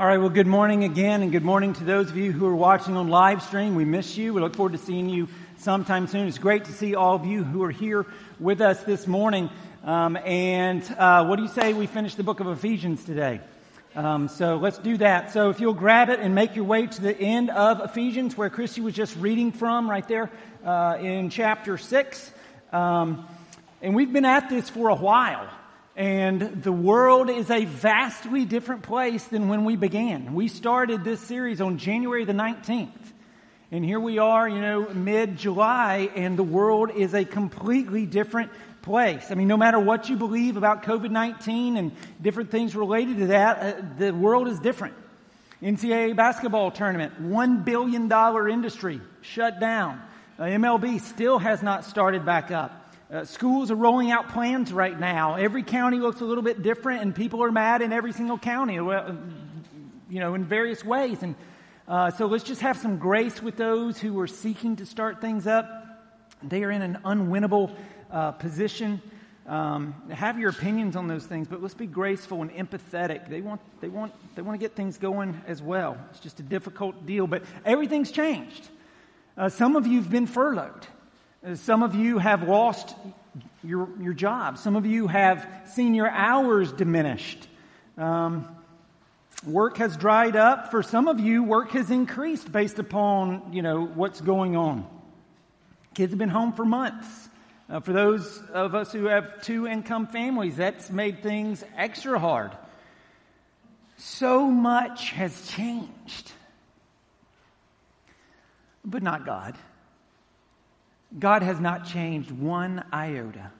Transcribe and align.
All 0.00 0.06
right, 0.06 0.16
well, 0.16 0.30
good 0.30 0.46
morning 0.46 0.84
again, 0.84 1.20
and 1.20 1.30
good 1.30 1.44
morning 1.44 1.74
to 1.74 1.84
those 1.84 2.08
of 2.08 2.16
you 2.16 2.32
who 2.32 2.46
are 2.46 2.56
watching 2.56 2.96
on 2.96 3.08
live 3.08 3.42
stream. 3.42 3.74
We 3.74 3.84
miss 3.84 4.16
you. 4.16 4.32
We 4.32 4.40
look 4.40 4.56
forward 4.56 4.72
to 4.72 4.78
seeing 4.78 5.10
you 5.10 5.28
sometime 5.58 6.06
soon. 6.06 6.26
It's 6.26 6.38
great 6.38 6.64
to 6.64 6.72
see 6.72 6.94
all 6.94 7.16
of 7.16 7.26
you 7.26 7.44
who 7.44 7.62
are 7.64 7.70
here 7.70 8.06
with 8.38 8.62
us 8.62 8.82
this 8.84 9.06
morning. 9.06 9.50
Um, 9.84 10.16
and 10.16 10.82
uh, 10.96 11.26
what 11.26 11.36
do 11.36 11.42
you 11.42 11.50
say 11.50 11.74
we 11.74 11.86
finish 11.86 12.14
the 12.14 12.22
book 12.22 12.40
of 12.40 12.46
Ephesians 12.46 13.04
today? 13.04 13.42
Um, 13.94 14.28
so 14.28 14.56
let's 14.56 14.78
do 14.78 14.96
that. 14.96 15.34
So 15.34 15.50
if 15.50 15.60
you'll 15.60 15.74
grab 15.74 16.08
it 16.08 16.18
and 16.18 16.34
make 16.34 16.56
your 16.56 16.64
way 16.64 16.86
to 16.86 17.02
the 17.02 17.14
end 17.14 17.50
of 17.50 17.82
Ephesians, 17.82 18.38
where 18.38 18.48
Christy 18.48 18.80
was 18.80 18.94
just 18.94 19.14
reading 19.18 19.52
from, 19.52 19.90
right 19.90 20.08
there 20.08 20.30
uh, 20.64 20.96
in 20.98 21.28
chapter 21.28 21.76
six. 21.76 22.32
Um, 22.72 23.28
and 23.82 23.94
we've 23.94 24.10
been 24.10 24.24
at 24.24 24.48
this 24.48 24.70
for 24.70 24.88
a 24.88 24.94
while. 24.94 25.46
And 26.00 26.62
the 26.62 26.72
world 26.72 27.28
is 27.28 27.50
a 27.50 27.66
vastly 27.66 28.46
different 28.46 28.84
place 28.84 29.22
than 29.24 29.48
when 29.48 29.66
we 29.66 29.76
began. 29.76 30.32
We 30.32 30.48
started 30.48 31.04
this 31.04 31.20
series 31.20 31.60
on 31.60 31.76
January 31.76 32.24
the 32.24 32.32
19th. 32.32 32.88
And 33.70 33.84
here 33.84 34.00
we 34.00 34.16
are, 34.16 34.48
you 34.48 34.62
know, 34.62 34.88
mid 34.94 35.36
July, 35.36 36.08
and 36.16 36.38
the 36.38 36.42
world 36.42 36.90
is 36.90 37.12
a 37.12 37.26
completely 37.26 38.06
different 38.06 38.50
place. 38.80 39.26
I 39.30 39.34
mean, 39.34 39.46
no 39.46 39.58
matter 39.58 39.78
what 39.78 40.08
you 40.08 40.16
believe 40.16 40.56
about 40.56 40.84
COVID 40.84 41.10
19 41.10 41.76
and 41.76 41.92
different 42.22 42.50
things 42.50 42.74
related 42.74 43.18
to 43.18 43.26
that, 43.26 43.58
uh, 43.58 43.82
the 43.98 44.14
world 44.14 44.48
is 44.48 44.58
different. 44.58 44.94
NCAA 45.62 46.16
basketball 46.16 46.70
tournament, 46.70 47.22
$1 47.22 47.62
billion 47.62 48.10
industry 48.50 49.02
shut 49.20 49.60
down. 49.60 50.00
Uh, 50.38 50.44
MLB 50.44 50.98
still 51.02 51.38
has 51.38 51.62
not 51.62 51.84
started 51.84 52.24
back 52.24 52.50
up. 52.50 52.79
Uh, 53.12 53.24
schools 53.24 53.72
are 53.72 53.76
rolling 53.76 54.12
out 54.12 54.28
plans 54.28 54.72
right 54.72 54.98
now. 54.98 55.34
Every 55.34 55.64
county 55.64 55.98
looks 55.98 56.20
a 56.20 56.24
little 56.24 56.44
bit 56.44 56.62
different, 56.62 57.02
and 57.02 57.12
people 57.12 57.42
are 57.42 57.50
mad 57.50 57.82
in 57.82 57.92
every 57.92 58.12
single 58.12 58.38
county, 58.38 58.74
you 58.74 60.20
know, 60.20 60.34
in 60.34 60.44
various 60.44 60.84
ways. 60.84 61.20
And 61.24 61.34
uh, 61.88 62.12
so 62.12 62.26
let's 62.26 62.44
just 62.44 62.60
have 62.60 62.78
some 62.78 62.98
grace 62.98 63.42
with 63.42 63.56
those 63.56 63.98
who 63.98 64.20
are 64.20 64.28
seeking 64.28 64.76
to 64.76 64.86
start 64.86 65.20
things 65.20 65.48
up. 65.48 65.68
They 66.40 66.62
are 66.62 66.70
in 66.70 66.82
an 66.82 66.98
unwinnable 67.04 67.74
uh, 68.12 68.30
position. 68.30 69.02
Um, 69.44 69.92
have 70.12 70.38
your 70.38 70.50
opinions 70.50 70.94
on 70.94 71.08
those 71.08 71.26
things, 71.26 71.48
but 71.48 71.60
let's 71.60 71.74
be 71.74 71.88
graceful 71.88 72.42
and 72.42 72.52
empathetic. 72.52 73.28
They 73.28 73.40
want, 73.40 73.60
they 73.80 73.88
want, 73.88 74.12
they 74.36 74.42
want 74.42 74.54
to 74.60 74.64
get 74.64 74.76
things 74.76 74.98
going 74.98 75.42
as 75.48 75.60
well. 75.60 75.98
It's 76.10 76.20
just 76.20 76.38
a 76.38 76.44
difficult 76.44 77.06
deal, 77.06 77.26
but 77.26 77.42
everything's 77.64 78.12
changed. 78.12 78.68
Uh, 79.36 79.48
some 79.48 79.74
of 79.74 79.88
you've 79.88 80.10
been 80.10 80.28
furloughed. 80.28 80.86
Uh, 81.44 81.54
some 81.54 81.82
of 81.82 81.94
you 81.94 82.18
have 82.18 82.42
lost 82.42 82.94
your, 83.64 83.88
your 83.98 84.12
job. 84.12 84.58
Some 84.58 84.76
of 84.76 84.84
you 84.84 85.06
have 85.06 85.48
seen 85.72 85.94
your 85.94 86.10
hours 86.10 86.70
diminished. 86.72 87.48
Um, 87.96 88.46
work 89.46 89.78
has 89.78 89.96
dried 89.96 90.36
up. 90.36 90.70
For 90.70 90.82
some 90.82 91.08
of 91.08 91.18
you, 91.18 91.42
work 91.42 91.70
has 91.70 91.90
increased 91.90 92.52
based 92.52 92.78
upon, 92.78 93.52
you 93.52 93.62
know, 93.62 93.86
what's 93.86 94.20
going 94.20 94.54
on. 94.54 94.86
Kids 95.94 96.12
have 96.12 96.18
been 96.18 96.28
home 96.28 96.52
for 96.52 96.64
months. 96.64 97.28
Uh, 97.70 97.80
for 97.80 97.92
those 97.92 98.42
of 98.52 98.74
us 98.74 98.92
who 98.92 99.06
have 99.06 99.42
two 99.42 99.66
income 99.66 100.08
families, 100.08 100.56
that's 100.56 100.90
made 100.90 101.22
things 101.22 101.64
extra 101.76 102.18
hard. 102.18 102.50
So 103.96 104.46
much 104.50 105.10
has 105.12 105.48
changed. 105.48 106.32
But 108.84 109.02
not 109.02 109.24
God. 109.24 109.56
God 111.18 111.42
has 111.42 111.58
not 111.58 111.86
changed 111.86 112.30
one 112.30 112.84
iota. 112.92 113.50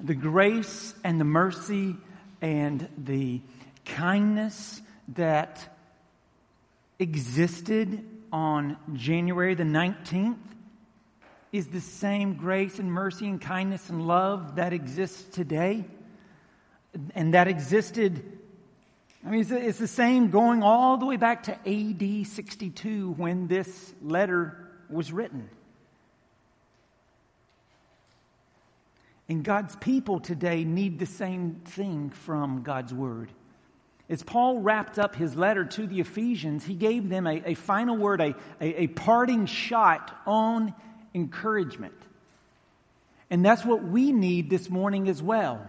The 0.00 0.14
grace 0.14 0.94
and 1.04 1.20
the 1.20 1.24
mercy 1.24 1.96
and 2.40 2.88
the 2.96 3.40
kindness 3.84 4.80
that 5.08 5.76
existed 6.98 8.04
on 8.32 8.76
January 8.94 9.54
the 9.54 9.64
19th 9.64 10.36
is 11.52 11.68
the 11.68 11.80
same 11.80 12.34
grace 12.34 12.78
and 12.78 12.90
mercy 12.92 13.26
and 13.26 13.40
kindness 13.40 13.88
and 13.88 14.06
love 14.06 14.56
that 14.56 14.72
exists 14.72 15.22
today 15.34 15.84
and 17.14 17.34
that 17.34 17.48
existed. 17.48 18.22
I 19.24 19.30
mean, 19.30 19.46
it's 19.50 19.78
the 19.78 19.86
same 19.86 20.30
going 20.30 20.62
all 20.62 20.96
the 20.96 21.06
way 21.06 21.16
back 21.16 21.44
to 21.44 21.52
AD 21.52 22.26
62 22.26 23.12
when 23.12 23.46
this 23.46 23.94
letter 24.02 24.68
was 24.88 25.12
written. 25.12 25.48
And 29.28 29.42
God's 29.42 29.74
people 29.76 30.20
today 30.20 30.64
need 30.64 30.98
the 30.98 31.06
same 31.06 31.60
thing 31.64 32.10
from 32.10 32.62
God's 32.62 32.94
Word. 32.94 33.32
As 34.08 34.22
Paul 34.22 34.60
wrapped 34.60 34.98
up 35.00 35.16
his 35.16 35.34
letter 35.34 35.64
to 35.64 35.86
the 35.86 35.98
Ephesians, 35.98 36.64
he 36.64 36.74
gave 36.74 37.08
them 37.08 37.26
a, 37.26 37.42
a 37.44 37.54
final 37.54 37.96
word, 37.96 38.20
a, 38.20 38.34
a, 38.60 38.82
a 38.82 38.86
parting 38.86 39.46
shot 39.46 40.16
on 40.26 40.72
encouragement. 41.12 41.94
And 43.30 43.44
that's 43.44 43.64
what 43.64 43.82
we 43.82 44.12
need 44.12 44.48
this 44.48 44.70
morning 44.70 45.08
as 45.08 45.20
well. 45.20 45.68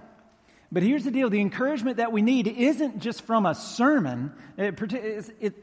But 0.72 0.84
here's 0.84 1.04
the 1.04 1.12
deal 1.12 1.32
the 1.32 1.42
encouragement 1.42 1.98
that 1.98 2.12
we 2.12 2.22
need 2.22 2.48
isn't 2.48 3.00
just 3.00 3.24
from 3.24 3.48
a 3.48 3.56
sermon, 3.56 4.34
it, 4.58 4.80
it 5.40 5.54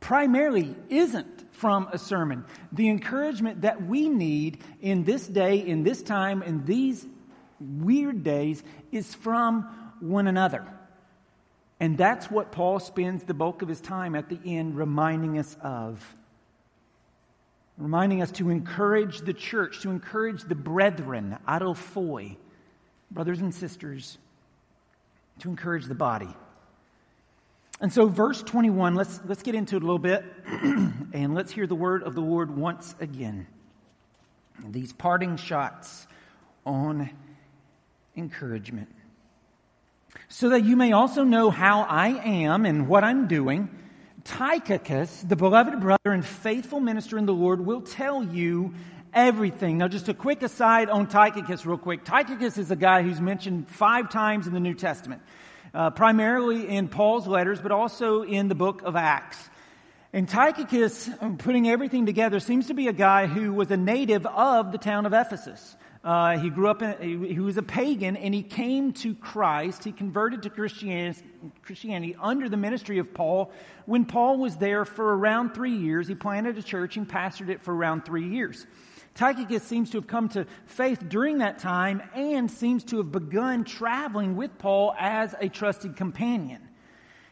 primarily 0.00 0.74
isn't 0.90 1.45
from 1.56 1.88
a 1.92 1.98
sermon. 1.98 2.44
The 2.72 2.88
encouragement 2.88 3.62
that 3.62 3.86
we 3.86 4.08
need 4.08 4.62
in 4.80 5.04
this 5.04 5.26
day, 5.26 5.58
in 5.58 5.82
this 5.82 6.02
time, 6.02 6.42
in 6.42 6.64
these 6.64 7.06
weird 7.58 8.22
days 8.22 8.62
is 8.92 9.14
from 9.14 9.62
one 10.00 10.26
another. 10.26 10.66
And 11.80 11.98
that's 11.98 12.30
what 12.30 12.52
Paul 12.52 12.78
spends 12.78 13.24
the 13.24 13.34
bulk 13.34 13.62
of 13.62 13.68
his 13.68 13.80
time 13.80 14.14
at 14.14 14.28
the 14.28 14.38
end 14.44 14.76
reminding 14.76 15.38
us 15.38 15.56
of. 15.62 16.16
Reminding 17.78 18.22
us 18.22 18.30
to 18.32 18.48
encourage 18.48 19.20
the 19.20 19.34
church, 19.34 19.82
to 19.82 19.90
encourage 19.90 20.42
the 20.44 20.54
brethren, 20.54 21.36
adelphoi, 21.46 22.36
brothers 23.10 23.40
and 23.40 23.54
sisters, 23.54 24.16
to 25.40 25.50
encourage 25.50 25.84
the 25.84 25.94
body. 25.94 26.34
And 27.80 27.92
so, 27.92 28.06
verse 28.06 28.42
21, 28.42 28.94
let's, 28.94 29.20
let's 29.26 29.42
get 29.42 29.54
into 29.54 29.76
it 29.76 29.82
a 29.82 29.86
little 29.86 29.98
bit 29.98 30.24
and 30.46 31.34
let's 31.34 31.52
hear 31.52 31.66
the 31.66 31.74
word 31.74 32.02
of 32.02 32.14
the 32.14 32.22
Lord 32.22 32.56
once 32.56 32.94
again. 33.00 33.46
These 34.70 34.94
parting 34.94 35.36
shots 35.36 36.06
on 36.64 37.10
encouragement. 38.16 38.88
So 40.28 40.48
that 40.50 40.64
you 40.64 40.74
may 40.76 40.92
also 40.92 41.22
know 41.22 41.50
how 41.50 41.82
I 41.82 42.08
am 42.08 42.64
and 42.64 42.88
what 42.88 43.04
I'm 43.04 43.28
doing, 43.28 43.68
Tychicus, 44.24 45.20
the 45.20 45.36
beloved 45.36 45.78
brother 45.78 46.12
and 46.12 46.24
faithful 46.24 46.80
minister 46.80 47.18
in 47.18 47.26
the 47.26 47.34
Lord, 47.34 47.64
will 47.64 47.82
tell 47.82 48.24
you 48.24 48.74
everything. 49.12 49.76
Now, 49.78 49.88
just 49.88 50.08
a 50.08 50.14
quick 50.14 50.42
aside 50.42 50.88
on 50.88 51.06
Tychicus, 51.06 51.66
real 51.66 51.76
quick. 51.76 52.04
Tychicus 52.04 52.56
is 52.56 52.70
a 52.70 52.76
guy 52.76 53.02
who's 53.02 53.20
mentioned 53.20 53.68
five 53.68 54.10
times 54.10 54.46
in 54.46 54.54
the 54.54 54.60
New 54.60 54.74
Testament 54.74 55.20
uh, 55.76 55.90
primarily 55.90 56.68
in 56.68 56.88
Paul's 56.88 57.26
letters, 57.26 57.60
but 57.60 57.70
also 57.70 58.22
in 58.22 58.48
the 58.48 58.54
book 58.54 58.80
of 58.82 58.96
Acts. 58.96 59.36
And 60.10 60.26
Tychicus, 60.26 61.10
um, 61.20 61.36
putting 61.36 61.68
everything 61.68 62.06
together, 62.06 62.40
seems 62.40 62.68
to 62.68 62.74
be 62.74 62.88
a 62.88 62.94
guy 62.94 63.26
who 63.26 63.52
was 63.52 63.70
a 63.70 63.76
native 63.76 64.24
of 64.24 64.72
the 64.72 64.78
town 64.78 65.04
of 65.04 65.12
Ephesus. 65.12 65.76
Uh, 66.02 66.38
he 66.38 66.48
grew 66.48 66.68
up, 66.68 66.80
in, 66.80 67.22
he, 67.24 67.40
was 67.40 67.58
a 67.58 67.62
pagan, 67.62 68.16
and 68.16 68.32
he 68.32 68.42
came 68.42 68.92
to 68.94 69.14
Christ. 69.16 69.84
He 69.84 69.92
converted 69.92 70.44
to 70.44 70.50
Christianity 70.50 72.16
under 72.22 72.48
the 72.48 72.56
ministry 72.56 72.98
of 72.98 73.12
Paul. 73.12 73.52
When 73.84 74.06
Paul 74.06 74.38
was 74.38 74.56
there 74.56 74.86
for 74.86 75.14
around 75.14 75.52
three 75.52 75.76
years, 75.76 76.08
he 76.08 76.14
planted 76.14 76.56
a 76.56 76.62
church 76.62 76.96
and 76.96 77.06
pastored 77.06 77.50
it 77.50 77.60
for 77.60 77.74
around 77.74 78.06
three 78.06 78.28
years. 78.28 78.66
Tychicus 79.16 79.62
seems 79.62 79.90
to 79.90 79.98
have 79.98 80.06
come 80.06 80.28
to 80.30 80.46
faith 80.66 81.08
during 81.08 81.38
that 81.38 81.58
time 81.58 82.02
and 82.14 82.50
seems 82.50 82.84
to 82.84 82.98
have 82.98 83.10
begun 83.10 83.64
traveling 83.64 84.36
with 84.36 84.56
Paul 84.58 84.94
as 84.98 85.34
a 85.40 85.48
trusted 85.48 85.96
companion. 85.96 86.66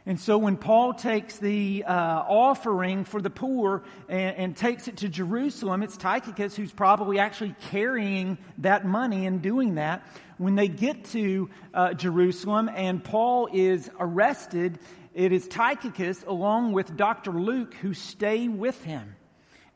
And 0.06 0.20
so 0.20 0.36
when 0.36 0.58
Paul 0.58 0.92
takes 0.92 1.38
the 1.38 1.84
uh, 1.86 1.92
offering 1.92 3.04
for 3.04 3.22
the 3.22 3.30
poor 3.30 3.84
and, 4.08 4.36
and, 4.36 4.56
takes 4.56 4.86
it 4.86 4.98
to 4.98 5.08
Jerusalem, 5.08 5.82
it's 5.82 5.96
Tychicus 5.96 6.54
who's 6.54 6.72
probably 6.72 7.18
actually 7.18 7.54
carrying 7.70 8.36
that 8.58 8.84
money 8.84 9.26
and 9.26 9.40
doing 9.40 9.76
that. 9.76 10.06
When 10.36 10.56
they 10.56 10.68
get 10.68 11.06
to 11.06 11.48
uh, 11.72 11.94
Jerusalem 11.94 12.68
and 12.74 13.02
Paul 13.02 13.48
is 13.50 13.90
arrested, 13.98 14.78
it 15.14 15.32
is 15.32 15.48
Tychicus 15.48 16.22
along 16.26 16.72
with 16.72 16.94
Dr. 16.98 17.32
Luke 17.32 17.72
who 17.74 17.94
stay 17.94 18.48
with 18.48 18.84
him. 18.84 19.16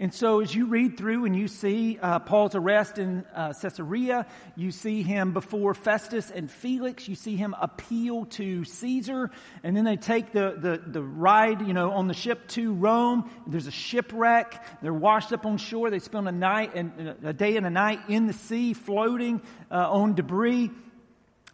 And 0.01 0.15
so, 0.15 0.41
as 0.41 0.55
you 0.55 0.67
read 0.67 0.97
through 0.97 1.25
and 1.25 1.35
you 1.35 1.49
see 1.49 1.99
uh, 2.01 2.21
Paul's 2.21 2.55
arrest 2.55 2.99
in 2.99 3.25
uh, 3.35 3.53
Caesarea, 3.53 4.27
you 4.55 4.71
see 4.71 5.03
him 5.03 5.33
before 5.33 5.75
Festus 5.75 6.31
and 6.31 6.49
Felix, 6.49 7.09
you 7.09 7.17
see 7.17 7.35
him 7.35 7.53
appeal 7.61 8.27
to 8.27 8.65
Caesar, 8.65 9.29
and 9.65 9.77
then 9.77 9.85
they 9.85 9.97
take 9.97 10.31
the, 10.31 10.55
the, 10.57 10.81
the 10.87 11.03
ride, 11.03 11.67
you 11.67 11.73
know, 11.73 11.91
on 11.91 12.07
the 12.07 12.15
ship 12.15 12.47
to 12.49 12.75
Rome. 12.75 13.29
There's 13.49 13.67
a 13.67 13.73
shipwreck. 13.73 14.83
They're 14.83 14.95
washed 14.95 15.33
up 15.33 15.45
on 15.45 15.59
shore. 15.59 15.91
They 15.91 15.99
spend 15.99 16.29
a 16.29 16.33
night 16.33 16.77
and 16.77 17.17
a 17.25 17.33
day 17.33 17.57
and 17.57 17.67
a 17.67 17.71
night 17.71 17.99
in 18.09 18.29
the 18.29 18.35
sea, 18.35 18.75
floating 18.75 19.43
uh, 19.69 19.91
on 19.91 20.15
debris. 20.15 20.71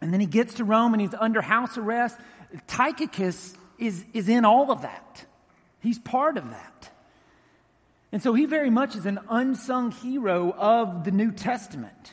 And 0.02 0.12
then 0.12 0.20
he 0.20 0.26
gets 0.26 0.54
to 0.54 0.64
Rome 0.64 0.92
and 0.92 1.00
he's 1.00 1.14
under 1.18 1.40
house 1.40 1.78
arrest. 1.78 2.18
Tychicus 2.66 3.54
is, 3.78 4.04
is 4.12 4.28
in 4.28 4.44
all 4.44 4.70
of 4.70 4.82
that. 4.82 5.24
He's 5.80 5.98
part 5.98 6.36
of 6.36 6.50
that. 6.50 6.90
And 8.14 8.22
so 8.22 8.32
he 8.32 8.46
very 8.46 8.70
much 8.70 8.94
is 8.94 9.06
an 9.06 9.18
unsung 9.28 9.90
hero 9.90 10.52
of 10.52 11.02
the 11.02 11.10
New 11.10 11.32
Testament. 11.32 12.12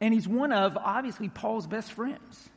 And 0.00 0.14
he's 0.14 0.28
one 0.28 0.52
of, 0.52 0.76
obviously, 0.76 1.28
Paul's 1.28 1.66
best 1.66 1.90
friends. 1.94 2.48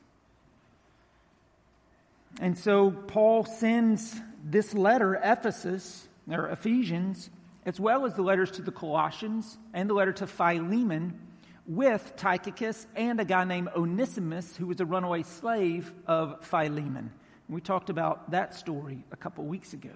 And 2.39 2.55
so 2.55 2.91
Paul 2.91 3.43
sends 3.45 4.15
this 4.45 4.75
letter, 4.75 5.15
Ephesus, 5.15 6.07
or 6.29 6.47
Ephesians, 6.49 7.31
as 7.65 7.79
well 7.79 8.05
as 8.05 8.13
the 8.13 8.21
letters 8.21 8.51
to 8.51 8.61
the 8.61 8.71
Colossians 8.71 9.57
and 9.73 9.89
the 9.89 9.95
letter 9.95 10.13
to 10.13 10.27
Philemon, 10.27 11.19
with 11.65 12.13
Tychicus 12.17 12.85
and 12.95 13.19
a 13.19 13.25
guy 13.25 13.45
named 13.45 13.69
Onesimus, 13.75 14.55
who 14.55 14.67
was 14.67 14.79
a 14.79 14.85
runaway 14.85 15.23
slave 15.23 15.91
of 16.05 16.45
Philemon. 16.45 17.09
We 17.47 17.61
talked 17.61 17.89
about 17.89 18.29
that 18.29 18.53
story 18.53 19.03
a 19.11 19.17
couple 19.17 19.43
weeks 19.45 19.73
ago. 19.73 19.89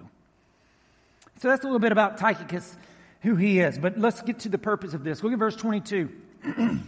So 1.40 1.48
that's 1.48 1.62
a 1.62 1.66
little 1.66 1.80
bit 1.80 1.92
about 1.92 2.18
Tychicus, 2.18 2.76
who 3.22 3.36
he 3.36 3.60
is. 3.60 3.78
But 3.78 3.98
let's 3.98 4.22
get 4.22 4.40
to 4.40 4.48
the 4.48 4.58
purpose 4.58 4.94
of 4.94 5.04
this. 5.04 5.22
Look 5.22 5.32
at 5.32 5.38
verse 5.38 5.56
22. 5.56 6.10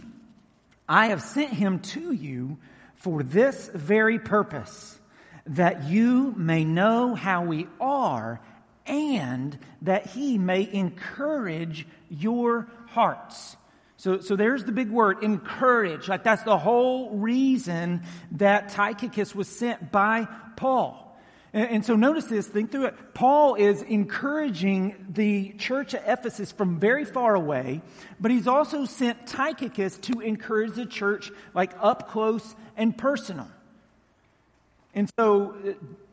I 0.89 1.07
have 1.07 1.21
sent 1.21 1.51
him 1.51 1.79
to 1.79 2.11
you 2.11 2.57
for 2.95 3.23
this 3.23 3.69
very 3.73 4.19
purpose, 4.19 4.99
that 5.47 5.85
you 5.85 6.33
may 6.35 6.63
know 6.63 7.15
how 7.15 7.43
we 7.43 7.67
are 7.79 8.41
and 8.85 9.57
that 9.83 10.07
he 10.07 10.37
may 10.37 10.67
encourage 10.71 11.85
your 12.09 12.67
hearts. 12.87 13.55
So, 13.97 14.19
so 14.21 14.35
there's 14.35 14.63
the 14.63 14.71
big 14.71 14.89
word, 14.89 15.23
encourage. 15.23 16.07
Like 16.07 16.23
that's 16.23 16.43
the 16.43 16.57
whole 16.57 17.11
reason 17.17 18.03
that 18.33 18.69
Tychicus 18.69 19.35
was 19.35 19.47
sent 19.47 19.91
by 19.91 20.27
Paul. 20.55 21.06
And, 21.53 21.69
and 21.69 21.85
so 21.85 21.95
notice 21.95 22.25
this, 22.25 22.47
think 22.47 22.71
through 22.71 22.85
it. 22.85 23.13
Paul 23.13 23.55
is 23.55 23.81
encouraging 23.81 25.07
the 25.09 25.53
church 25.53 25.93
at 25.93 26.03
Ephesus 26.07 26.51
from 26.51 26.79
very 26.79 27.05
far 27.05 27.35
away, 27.35 27.81
but 28.19 28.31
he's 28.31 28.47
also 28.47 28.85
sent 28.85 29.27
Tychicus 29.27 29.97
to 29.99 30.21
encourage 30.21 30.73
the 30.73 30.85
church 30.85 31.31
like 31.53 31.71
up 31.79 32.09
close 32.09 32.55
and 32.75 32.97
personal. 32.97 33.47
And 34.93 35.09
so, 35.19 35.55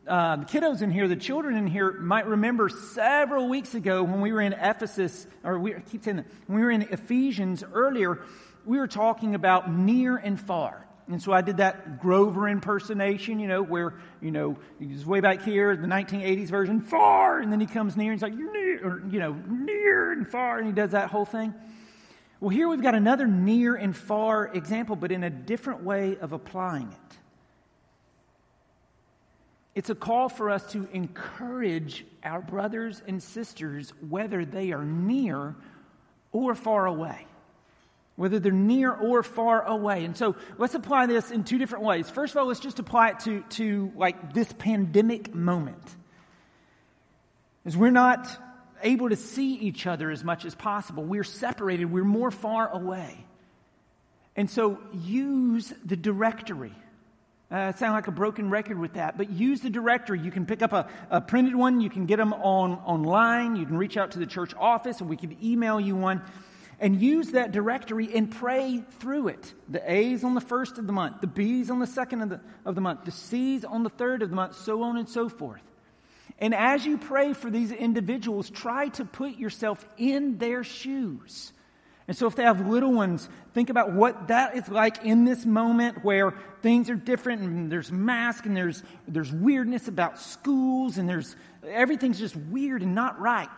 uh, 0.07 0.35
the 0.35 0.45
kiddos 0.45 0.83
in 0.83 0.91
here, 0.91 1.07
the 1.07 1.15
children 1.15 1.57
in 1.57 1.65
here 1.65 1.91
might 1.93 2.27
remember 2.27 2.69
several 2.69 3.49
weeks 3.49 3.73
ago 3.73 4.03
when 4.03 4.21
we 4.21 4.31
were 4.31 4.41
in 4.41 4.53
Ephesus, 4.53 5.25
or 5.43 5.57
we 5.57 5.73
I 5.73 5.79
keep 5.79 6.03
saying 6.03 6.17
that, 6.17 6.27
when 6.45 6.59
we 6.59 6.63
were 6.63 6.71
in 6.71 6.83
Ephesians 6.83 7.63
earlier, 7.73 8.19
we 8.65 8.77
were 8.77 8.87
talking 8.87 9.33
about 9.33 9.71
near 9.71 10.15
and 10.17 10.39
far. 10.39 10.84
And 11.07 11.21
so 11.21 11.31
I 11.31 11.41
did 11.41 11.57
that 11.57 12.01
Grover 12.01 12.47
impersonation, 12.49 13.39
you 13.39 13.47
know, 13.47 13.61
where, 13.61 13.93
you 14.21 14.31
know, 14.31 14.57
he's 14.79 15.05
way 15.05 15.19
back 15.19 15.43
here, 15.43 15.75
the 15.75 15.87
1980s 15.87 16.47
version, 16.47 16.81
far, 16.81 17.39
and 17.39 17.51
then 17.51 17.59
he 17.59 17.67
comes 17.67 17.95
near 17.95 18.11
and 18.11 18.19
he's 18.19 18.23
like, 18.23 18.33
near, 18.33 18.83
or, 18.83 19.03
you 19.09 19.19
know, 19.19 19.33
near 19.47 20.11
and 20.11 20.27
far, 20.27 20.57
and 20.57 20.65
he 20.65 20.73
does 20.73 20.91
that 20.91 21.09
whole 21.09 21.25
thing. 21.25 21.53
Well, 22.39 22.49
here 22.49 22.67
we've 22.67 22.81
got 22.81 22.95
another 22.95 23.27
near 23.27 23.75
and 23.75 23.95
far 23.95 24.47
example, 24.47 24.95
but 24.95 25.11
in 25.11 25.23
a 25.23 25.29
different 25.29 25.83
way 25.83 26.17
of 26.17 26.33
applying 26.33 26.91
it. 26.91 27.17
It's 29.75 29.89
a 29.89 29.95
call 29.95 30.29
for 30.29 30.49
us 30.49 30.65
to 30.71 30.87
encourage 30.91 32.05
our 32.23 32.41
brothers 32.41 33.03
and 33.07 33.21
sisters, 33.21 33.91
whether 34.09 34.43
they 34.43 34.71
are 34.71 34.85
near 34.85 35.53
or 36.31 36.55
far 36.55 36.87
away. 36.87 37.27
Whether 38.15 38.39
they're 38.39 38.51
near 38.51 38.91
or 38.91 39.23
far 39.23 39.61
away. 39.63 40.05
And 40.05 40.15
so 40.15 40.35
let's 40.57 40.73
apply 40.73 41.07
this 41.07 41.31
in 41.31 41.43
two 41.43 41.57
different 41.57 41.83
ways. 41.83 42.09
First 42.09 42.33
of 42.33 42.37
all, 42.37 42.47
let's 42.47 42.61
just 42.61 42.79
apply 42.79 43.09
it 43.09 43.19
to, 43.21 43.41
to 43.51 43.91
like 43.95 44.33
this 44.33 44.51
pandemic 44.53 45.35
moment. 45.35 45.83
As 47.65 47.75
we're 47.75 47.91
not 47.91 48.27
able 48.81 49.09
to 49.09 49.15
see 49.15 49.55
each 49.55 49.85
other 49.85 50.11
as 50.11 50.23
much 50.23 50.45
as 50.45 50.55
possible, 50.55 51.03
we're 51.03 51.23
separated, 51.23 51.85
we're 51.91 52.03
more 52.03 52.31
far 52.31 52.69
away. 52.69 53.25
And 54.35 54.49
so 54.49 54.79
use 54.93 55.73
the 55.83 55.95
directory 55.95 56.73
uh, 57.51 57.71
sound 57.73 57.93
like 57.93 58.07
a 58.07 58.11
broken 58.11 58.49
record 58.49 58.79
with 58.79 58.93
that, 58.93 59.17
but 59.17 59.29
use 59.29 59.61
the 59.61 59.69
directory. 59.69 60.19
You 60.19 60.31
can 60.31 60.45
pick 60.45 60.61
up 60.61 60.73
a, 60.73 60.87
a, 61.11 61.21
printed 61.21 61.55
one, 61.55 61.79
you 61.79 61.89
can 61.91 62.07
get 62.07 62.17
them 62.17 62.33
on, 62.33 62.73
online, 62.85 63.55
you 63.55 63.65
can 63.65 63.77
reach 63.77 63.97
out 63.97 64.11
to 64.11 64.19
the 64.19 64.25
church 64.25 64.53
office, 64.59 64.99
and 64.99 65.09
we 65.09 65.15
can 65.15 65.37
email 65.43 65.79
you 65.79 65.95
one. 65.95 66.21
And 66.79 67.01
use 67.01 67.31
that 67.31 67.51
directory 67.51 68.13
and 68.13 68.29
pray 68.29 68.83
through 68.99 69.29
it. 69.29 69.53
The 69.69 69.89
A's 69.89 70.23
on 70.23 70.35
the 70.35 70.41
first 70.41 70.77
of 70.77 70.87
the 70.87 70.93
month, 70.93 71.21
the 71.21 71.27
B's 71.27 71.69
on 71.69 71.79
the 71.79 71.87
second 71.87 72.21
of 72.21 72.29
the, 72.29 72.41
of 72.65 72.75
the 72.75 72.81
month, 72.81 73.05
the 73.05 73.11
C's 73.11 73.63
on 73.63 73.83
the 73.83 73.89
third 73.89 74.21
of 74.21 74.29
the 74.29 74.35
month, 74.35 74.57
so 74.57 74.83
on 74.83 74.97
and 74.97 75.07
so 75.07 75.29
forth. 75.29 75.61
And 76.37 76.53
as 76.53 76.85
you 76.85 76.97
pray 76.97 77.33
for 77.33 77.49
these 77.49 77.71
individuals, 77.71 78.49
try 78.49 78.89
to 78.89 79.05
put 79.05 79.37
yourself 79.37 79.87
in 79.97 80.37
their 80.37 80.63
shoes. 80.63 81.53
And 82.07 82.15
so, 82.15 82.27
if 82.27 82.35
they 82.35 82.43
have 82.43 82.67
little 82.67 82.91
ones, 82.91 83.27
think 83.53 83.71
about 83.71 83.93
what 83.93 84.27
that 84.27 84.55
is 84.55 84.69
like 84.69 85.03
in 85.03 85.25
this 85.25 85.43
moment 85.43 86.03
where 86.03 86.35
things 86.61 86.89
are 86.91 86.95
different 86.95 87.41
and 87.41 87.71
there's 87.71 87.91
masks 87.91 88.45
and 88.45 88.55
there's, 88.55 88.83
there's 89.07 89.31
weirdness 89.31 89.87
about 89.87 90.19
schools 90.19 90.99
and 90.99 91.09
there's 91.09 91.35
everything's 91.67 92.19
just 92.19 92.35
weird 92.35 92.83
and 92.83 92.93
not 92.93 93.19
right. 93.19 93.49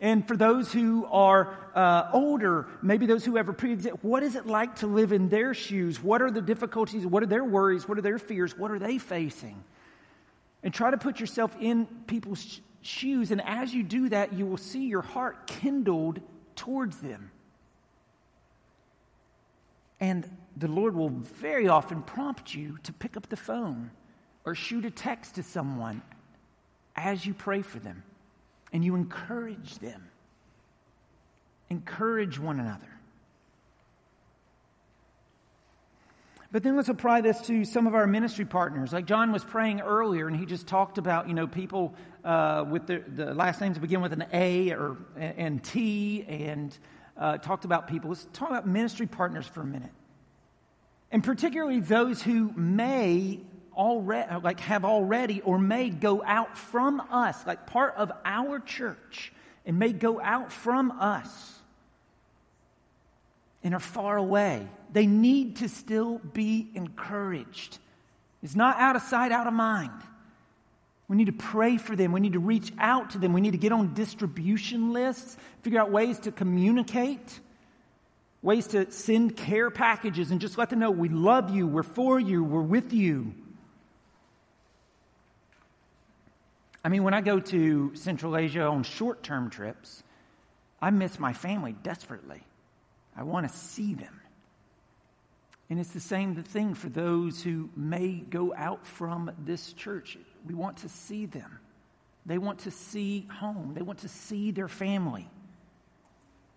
And 0.00 0.26
for 0.26 0.34
those 0.34 0.72
who 0.72 1.06
are 1.10 1.54
uh, 1.74 2.08
older, 2.14 2.66
maybe 2.80 3.04
those 3.04 3.22
who 3.22 3.36
ever 3.36 3.52
pre 3.52 3.76
what 3.76 4.22
is 4.22 4.34
it 4.34 4.46
like 4.46 4.76
to 4.76 4.86
live 4.86 5.12
in 5.12 5.28
their 5.28 5.52
shoes? 5.52 6.02
What 6.02 6.22
are 6.22 6.30
the 6.30 6.40
difficulties? 6.40 7.06
What 7.06 7.22
are 7.22 7.26
their 7.26 7.44
worries? 7.44 7.86
What 7.86 7.98
are 7.98 8.02
their 8.02 8.18
fears? 8.18 8.56
What 8.56 8.70
are 8.70 8.78
they 8.78 8.96
facing? 8.96 9.62
And 10.62 10.72
try 10.72 10.90
to 10.90 10.96
put 10.96 11.20
yourself 11.20 11.54
in 11.60 11.86
people's 12.06 12.42
sh- 12.42 12.58
shoes. 12.80 13.30
And 13.30 13.42
as 13.44 13.74
you 13.74 13.82
do 13.82 14.08
that, 14.08 14.32
you 14.32 14.46
will 14.46 14.56
see 14.56 14.86
your 14.86 15.02
heart 15.02 15.46
kindled 15.46 16.20
towards 16.56 16.96
them. 16.98 17.30
And 20.00 20.26
the 20.56 20.68
Lord 20.68 20.96
will 20.96 21.10
very 21.10 21.68
often 21.68 22.02
prompt 22.02 22.54
you 22.54 22.78
to 22.84 22.92
pick 22.94 23.18
up 23.18 23.28
the 23.28 23.36
phone 23.36 23.90
or 24.46 24.54
shoot 24.54 24.86
a 24.86 24.90
text 24.90 25.34
to 25.34 25.42
someone 25.42 26.00
as 26.96 27.26
you 27.26 27.34
pray 27.34 27.60
for 27.60 27.78
them 27.78 28.02
and 28.72 28.84
you 28.84 28.94
encourage 28.94 29.78
them. 29.78 30.08
Encourage 31.68 32.38
one 32.38 32.60
another. 32.60 32.88
But 36.52 36.64
then 36.64 36.74
let's 36.76 36.88
apply 36.88 37.20
this 37.20 37.40
to 37.42 37.64
some 37.64 37.86
of 37.86 37.94
our 37.94 38.08
ministry 38.08 38.44
partners. 38.44 38.92
Like 38.92 39.06
John 39.06 39.30
was 39.30 39.44
praying 39.44 39.82
earlier, 39.82 40.26
and 40.26 40.36
he 40.36 40.46
just 40.46 40.66
talked 40.66 40.98
about, 40.98 41.28
you 41.28 41.34
know, 41.34 41.46
people 41.46 41.94
uh, 42.24 42.64
with 42.68 42.88
the, 42.88 43.04
the 43.14 43.34
last 43.34 43.60
names 43.60 43.78
begin 43.78 44.00
with 44.00 44.12
an 44.12 44.24
A 44.32 44.72
or 44.72 44.96
and 45.16 45.62
T, 45.62 46.24
and 46.28 46.76
uh, 47.16 47.38
talked 47.38 47.64
about 47.64 47.86
people. 47.86 48.10
Let's 48.10 48.26
talk 48.32 48.50
about 48.50 48.66
ministry 48.66 49.06
partners 49.06 49.46
for 49.46 49.60
a 49.60 49.66
minute. 49.66 49.92
And 51.12 51.22
particularly 51.22 51.80
those 51.80 52.20
who 52.20 52.52
may 52.56 53.40
already, 53.80 54.30
like 54.42 54.60
have 54.60 54.84
already 54.84 55.40
or 55.40 55.58
may 55.58 55.88
go 55.88 56.22
out 56.22 56.58
from 56.58 57.00
us, 57.00 57.46
like 57.46 57.66
part 57.66 57.94
of 57.96 58.12
our 58.26 58.60
church, 58.60 59.32
and 59.64 59.78
may 59.78 59.92
go 59.92 60.20
out 60.20 60.52
from 60.52 60.90
us 60.90 61.54
and 63.64 63.72
are 63.72 63.80
far 63.80 64.18
away. 64.18 64.68
They 64.92 65.06
need 65.06 65.56
to 65.56 65.68
still 65.68 66.18
be 66.18 66.70
encouraged. 66.74 67.78
It's 68.42 68.54
not 68.54 68.76
out 68.78 68.96
of 68.96 69.02
sight, 69.02 69.32
out 69.32 69.46
of 69.46 69.54
mind. 69.54 70.02
We 71.08 71.16
need 71.16 71.26
to 71.26 71.32
pray 71.32 71.78
for 71.78 71.96
them. 71.96 72.12
We 72.12 72.20
need 72.20 72.34
to 72.34 72.38
reach 72.38 72.72
out 72.78 73.10
to 73.10 73.18
them. 73.18 73.32
We 73.32 73.40
need 73.40 73.52
to 73.52 73.58
get 73.58 73.72
on 73.72 73.94
distribution 73.94 74.92
lists, 74.92 75.38
figure 75.62 75.80
out 75.80 75.90
ways 75.90 76.18
to 76.20 76.32
communicate, 76.32 77.40
ways 78.42 78.66
to 78.68 78.90
send 78.92 79.36
care 79.36 79.70
packages 79.70 80.30
and 80.30 80.40
just 80.40 80.58
let 80.58 80.68
them 80.68 80.80
know 80.80 80.90
we 80.90 81.08
love 81.08 81.48
you, 81.48 81.66
we're 81.66 81.82
for 81.82 82.20
you, 82.20 82.44
we're 82.44 82.60
with 82.60 82.92
you. 82.92 83.34
I 86.82 86.88
mean, 86.88 87.02
when 87.02 87.14
I 87.14 87.20
go 87.20 87.40
to 87.40 87.94
Central 87.94 88.36
Asia 88.36 88.62
on 88.62 88.82
short 88.82 89.22
term 89.22 89.50
trips, 89.50 90.02
I 90.80 90.90
miss 90.90 91.18
my 91.18 91.32
family 91.32 91.74
desperately. 91.82 92.42
I 93.16 93.22
want 93.22 93.50
to 93.50 93.54
see 93.54 93.94
them. 93.94 94.20
And 95.68 95.78
it's 95.78 95.90
the 95.90 96.00
same 96.00 96.34
thing 96.42 96.74
for 96.74 96.88
those 96.88 97.42
who 97.42 97.70
may 97.76 98.14
go 98.14 98.52
out 98.56 98.86
from 98.86 99.30
this 99.44 99.72
church. 99.74 100.18
We 100.46 100.54
want 100.54 100.78
to 100.78 100.88
see 100.88 101.26
them. 101.26 101.60
They 102.26 102.38
want 102.38 102.60
to 102.60 102.70
see 102.70 103.26
home, 103.30 103.72
they 103.74 103.82
want 103.82 104.00
to 104.00 104.08
see 104.08 104.50
their 104.50 104.68
family. 104.68 105.28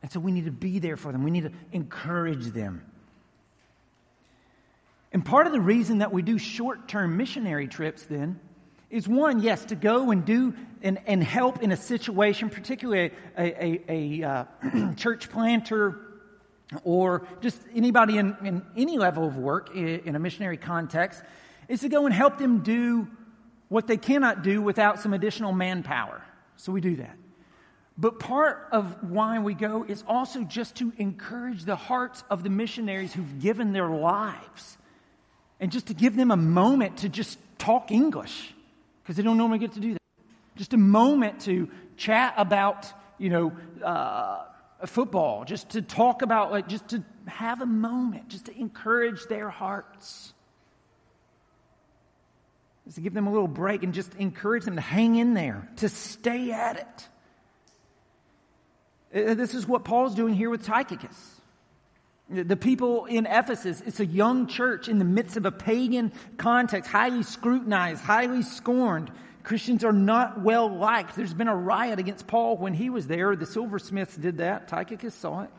And 0.01 0.11
so 0.11 0.19
we 0.19 0.31
need 0.31 0.45
to 0.45 0.51
be 0.51 0.79
there 0.79 0.97
for 0.97 1.11
them, 1.11 1.23
we 1.23 1.31
need 1.31 1.43
to 1.43 1.51
encourage 1.71 2.47
them. 2.47 2.83
And 5.13 5.23
part 5.23 5.45
of 5.45 5.53
the 5.53 5.61
reason 5.61 5.99
that 5.99 6.11
we 6.11 6.21
do 6.21 6.37
short 6.37 6.87
term 6.87 7.17
missionary 7.17 7.67
trips 7.67 8.03
then 8.03 8.39
is 8.93 9.07
one, 9.07 9.41
yes, 9.41 9.65
to 9.65 9.75
go 9.75 10.11
and 10.11 10.23
do 10.23 10.53
and, 10.83 10.99
and 11.07 11.23
help 11.23 11.63
in 11.63 11.71
a 11.71 11.77
situation, 11.77 12.51
particularly 12.51 13.11
a, 13.35 13.65
a, 13.65 13.81
a, 13.89 14.23
uh, 14.23 14.93
church 14.95 15.31
planter 15.31 15.99
or 16.83 17.25
just 17.41 17.59
anybody 17.73 18.19
in, 18.19 18.37
in 18.43 18.61
any 18.77 18.99
level 18.99 19.25
of 19.25 19.35
work 19.35 19.75
in, 19.75 19.87
in 20.05 20.15
a 20.15 20.19
missionary 20.19 20.57
context, 20.57 21.23
is 21.67 21.79
to 21.79 21.89
go 21.89 22.05
and 22.05 22.13
help 22.13 22.37
them 22.37 22.59
do 22.59 23.07
what 23.67 23.87
they 23.87 23.97
cannot 23.97 24.43
do 24.43 24.61
without 24.61 24.99
some 24.99 25.11
additional 25.11 25.53
manpower. 25.53 26.21
So 26.57 26.71
we 26.71 26.79
do 26.79 26.95
that. 26.97 27.17
But 27.97 28.19
part 28.19 28.67
of 28.71 29.09
why 29.09 29.39
we 29.39 29.55
go 29.55 29.85
is 29.87 30.03
also 30.07 30.43
just 30.43 30.75
to 30.75 30.93
encourage 30.97 31.65
the 31.65 31.75
hearts 31.75 32.23
of 32.29 32.43
the 32.43 32.49
missionaries 32.51 33.11
who've 33.11 33.39
given 33.39 33.73
their 33.73 33.89
lives 33.89 34.77
and 35.59 35.71
just 35.71 35.87
to 35.87 35.95
give 35.95 36.15
them 36.15 36.29
a 36.29 36.37
moment 36.37 36.97
to 36.97 37.09
just 37.09 37.39
talk 37.57 37.89
English 37.89 38.53
because 39.03 39.17
they 39.17 39.23
don't 39.23 39.37
normally 39.37 39.59
get 39.59 39.73
to 39.73 39.79
do 39.79 39.93
that. 39.93 39.99
Just 40.55 40.73
a 40.73 40.77
moment 40.77 41.41
to 41.41 41.69
chat 41.97 42.33
about, 42.37 42.87
you 43.17 43.29
know, 43.29 43.53
uh, 43.83 44.45
football, 44.85 45.45
just 45.45 45.69
to 45.71 45.81
talk 45.81 46.21
about, 46.21 46.51
like, 46.51 46.67
just 46.67 46.87
to 46.89 47.03
have 47.25 47.61
a 47.61 47.65
moment, 47.65 48.29
just 48.29 48.45
to 48.45 48.57
encourage 48.57 49.25
their 49.25 49.49
hearts. 49.49 50.33
Just 52.85 52.95
to 52.95 53.01
give 53.01 53.13
them 53.13 53.27
a 53.27 53.31
little 53.31 53.47
break 53.47 53.83
and 53.83 53.93
just 53.93 54.13
encourage 54.15 54.65
them 54.65 54.75
to 54.75 54.81
hang 54.81 55.15
in 55.15 55.33
there, 55.33 55.69
to 55.77 55.89
stay 55.89 56.51
at 56.51 56.77
it. 59.13 59.29
Uh, 59.29 59.33
this 59.35 59.53
is 59.53 59.67
what 59.67 59.83
Paul's 59.83 60.15
doing 60.15 60.33
here 60.33 60.49
with 60.49 60.65
Tychicus. 60.65 61.32
The 62.29 62.55
people 62.55 63.05
in 63.05 63.25
Ephesus, 63.25 63.81
it's 63.85 63.99
a 63.99 64.05
young 64.05 64.47
church 64.47 64.87
in 64.87 64.97
the 64.97 65.05
midst 65.05 65.35
of 65.37 65.45
a 65.45 65.51
pagan 65.51 66.13
context, 66.37 66.89
highly 66.89 67.23
scrutinized, 67.23 68.01
highly 68.01 68.41
scorned. 68.41 69.11
Christians 69.43 69.83
are 69.83 69.93
not 69.93 70.41
well 70.41 70.73
liked. 70.73 71.15
There's 71.15 71.33
been 71.33 71.49
a 71.49 71.55
riot 71.55 71.99
against 71.99 72.25
Paul 72.27 72.57
when 72.57 72.73
he 72.73 72.89
was 72.89 73.07
there. 73.07 73.35
The 73.35 73.45
silversmiths 73.45 74.15
did 74.15 74.37
that. 74.37 74.69
Tychicus 74.69 75.13
saw 75.13 75.41
it. 75.41 75.49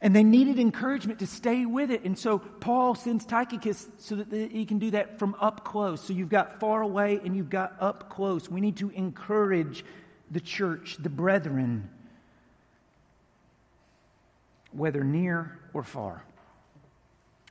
And 0.00 0.16
they 0.16 0.24
needed 0.24 0.58
encouragement 0.58 1.20
to 1.20 1.28
stay 1.28 1.64
with 1.64 1.92
it. 1.92 2.02
And 2.02 2.18
so 2.18 2.40
Paul 2.40 2.96
sends 2.96 3.24
Tychicus 3.24 3.88
so 3.98 4.16
that 4.16 4.50
he 4.50 4.66
can 4.66 4.80
do 4.80 4.90
that 4.90 5.20
from 5.20 5.36
up 5.40 5.64
close. 5.64 6.00
So 6.00 6.12
you've 6.12 6.28
got 6.28 6.58
far 6.58 6.82
away 6.82 7.20
and 7.24 7.36
you've 7.36 7.50
got 7.50 7.76
up 7.78 8.10
close. 8.10 8.50
We 8.50 8.60
need 8.60 8.78
to 8.78 8.90
encourage 8.90 9.84
the 10.32 10.40
church, 10.40 10.96
the 10.98 11.08
brethren, 11.08 11.88
whether 14.72 15.04
near 15.04 15.58
or 15.72 15.82
far. 15.82 16.24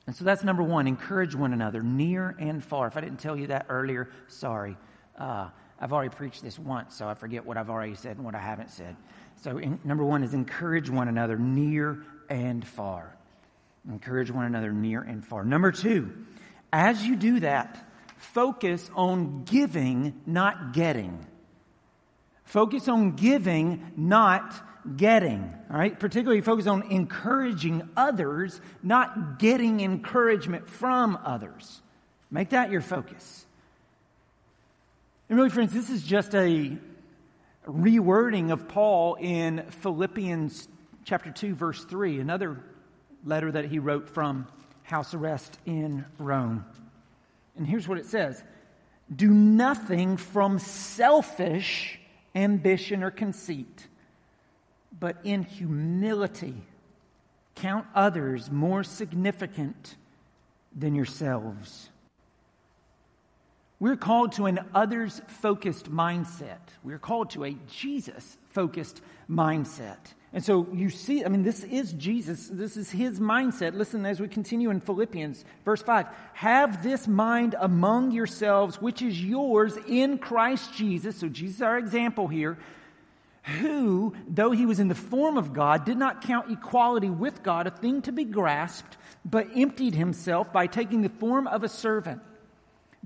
And 0.07 0.15
so 0.15 0.25
that's 0.25 0.43
number 0.43 0.63
one 0.63 0.87
encourage 0.87 1.35
one 1.35 1.53
another, 1.53 1.83
near 1.83 2.35
and 2.39 2.63
far. 2.63 2.87
If 2.87 2.97
I 2.97 3.01
didn't 3.01 3.19
tell 3.19 3.37
you 3.37 3.47
that 3.47 3.67
earlier, 3.69 4.09
sorry. 4.27 4.77
Uh, 5.17 5.49
I've 5.79 5.93
already 5.93 6.13
preached 6.13 6.43
this 6.43 6.59
once, 6.59 6.95
so 6.95 7.07
I 7.07 7.13
forget 7.13 7.45
what 7.45 7.57
I've 7.57 7.69
already 7.69 7.95
said 7.95 8.17
and 8.17 8.25
what 8.25 8.35
I 8.35 8.39
haven't 8.39 8.69
said. 8.69 8.95
So, 9.41 9.57
in, 9.57 9.79
number 9.83 10.03
one 10.03 10.23
is 10.23 10.33
encourage 10.33 10.89
one 10.89 11.07
another 11.07 11.37
near 11.37 12.03
and 12.29 12.65
far. 12.65 13.15
Encourage 13.89 14.29
one 14.29 14.45
another 14.45 14.71
near 14.71 15.01
and 15.01 15.25
far. 15.25 15.43
Number 15.43 15.71
two, 15.71 16.25
as 16.71 17.03
you 17.05 17.15
do 17.15 17.39
that, 17.39 17.83
focus 18.17 18.91
on 18.95 19.43
giving, 19.43 20.21
not 20.27 20.73
getting. 20.73 21.25
Focus 22.43 22.87
on 22.87 23.15
giving, 23.15 23.91
not 23.95 24.53
getting. 24.97 25.53
All 25.69 25.77
right? 25.77 25.97
Particularly 25.97 26.41
focus 26.41 26.67
on 26.67 26.83
encouraging 26.91 27.87
others, 27.95 28.59
not 28.83 29.39
getting 29.39 29.81
encouragement 29.81 30.69
from 30.69 31.17
others. 31.23 31.81
Make 32.29 32.49
that 32.49 32.71
your 32.71 32.81
focus. 32.81 33.45
And 35.29 35.37
really, 35.37 35.49
friends, 35.49 35.73
this 35.73 35.89
is 35.89 36.03
just 36.03 36.35
a 36.35 36.77
rewording 37.65 38.51
of 38.51 38.67
Paul 38.67 39.15
in 39.15 39.65
Philippians 39.81 40.67
chapter 41.05 41.31
2, 41.31 41.55
verse 41.55 41.83
3, 41.85 42.19
another 42.19 42.63
letter 43.25 43.51
that 43.51 43.65
he 43.65 43.79
wrote 43.79 44.09
from 44.09 44.47
house 44.83 45.13
arrest 45.13 45.57
in 45.65 46.05
Rome. 46.17 46.65
And 47.55 47.67
here's 47.67 47.87
what 47.87 47.97
it 47.97 48.05
says 48.05 48.43
Do 49.13 49.29
nothing 49.29 50.17
from 50.17 50.59
selfish 50.59 51.99
ambition 52.35 53.03
or 53.03 53.11
conceit 53.11 53.87
but 55.01 55.17
in 55.23 55.41
humility, 55.41 56.53
count 57.55 57.85
others 57.93 58.49
more 58.49 58.83
significant 58.83 59.97
than 60.73 60.95
yourselves. 60.95 61.89
We're 63.79 63.97
called 63.97 64.33
to 64.33 64.45
an 64.45 64.59
others 64.75 65.19
focused 65.27 65.91
mindset. 65.91 66.59
We're 66.83 66.99
called 66.99 67.31
to 67.31 67.45
a 67.45 67.57
Jesus 67.67 68.37
focused 68.49 69.01
mindset. 69.29 69.97
And 70.33 70.45
so 70.45 70.67
you 70.71 70.91
see, 70.91 71.25
I 71.25 71.29
mean, 71.29 71.41
this 71.41 71.63
is 71.63 71.93
Jesus. 71.93 72.47
This 72.47 72.77
is 72.77 72.91
his 72.91 73.19
mindset. 73.19 73.73
Listen 73.73 74.05
as 74.05 74.19
we 74.19 74.27
continue 74.27 74.69
in 74.69 74.79
Philippians, 74.79 75.43
verse 75.65 75.81
5. 75.81 76.05
Have 76.33 76.83
this 76.83 77.07
mind 77.07 77.55
among 77.59 78.11
yourselves, 78.11 78.79
which 78.79 79.01
is 79.01 79.21
yours 79.21 79.77
in 79.87 80.19
Christ 80.19 80.75
Jesus. 80.75 81.17
So 81.17 81.27
Jesus 81.27 81.55
is 81.55 81.61
our 81.63 81.79
example 81.79 82.27
here 82.27 82.59
who, 83.43 84.13
though 84.27 84.51
he 84.51 84.65
was 84.65 84.79
in 84.79 84.87
the 84.87 84.95
form 84.95 85.37
of 85.37 85.53
God, 85.53 85.85
did 85.85 85.97
not 85.97 86.21
count 86.21 86.51
equality 86.51 87.09
with 87.09 87.41
God 87.41 87.67
a 87.67 87.71
thing 87.71 88.01
to 88.03 88.11
be 88.11 88.23
grasped, 88.23 88.97
but 89.25 89.47
emptied 89.55 89.95
himself 89.95 90.53
by 90.53 90.67
taking 90.67 91.01
the 91.01 91.09
form 91.09 91.47
of 91.47 91.63
a 91.63 91.69
servant, 91.69 92.21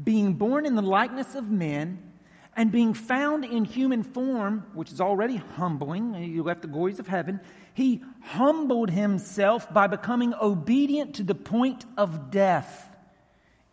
being 0.02 0.34
born 0.34 0.66
in 0.66 0.76
the 0.76 0.82
likeness 0.82 1.36
of 1.36 1.50
men, 1.50 2.12
and 2.58 2.72
being 2.72 2.94
found 2.94 3.44
in 3.44 3.66
human 3.66 4.04
form, 4.04 4.66
which 4.74 4.92
is 4.92 5.02
already 5.02 5.36
humbling, 5.36 6.14
he 6.14 6.40
left 6.40 6.62
the 6.62 6.68
glories 6.68 7.00
of 7.00 7.08
heaven, 7.08 7.40
he 7.74 8.02
humbled 8.22 8.90
himself 8.90 9.72
by 9.74 9.88
becoming 9.88 10.34
obedient 10.42 11.16
to 11.16 11.24
the 11.24 11.36
point 11.36 11.86
of 11.98 12.32
death, 12.32 12.96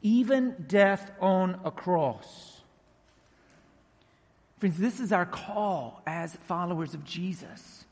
even 0.01 0.65
death 0.67 1.13
on 1.21 1.61
a 1.65 1.71
cross. 1.71 2.52
Friends, 4.63 4.79
this 4.79 5.01
is 5.01 5.11
our 5.11 5.27
call 5.27 6.01
as 6.07 6.37
followers 6.47 6.95
of 6.95 7.05
Jesus 7.05 7.85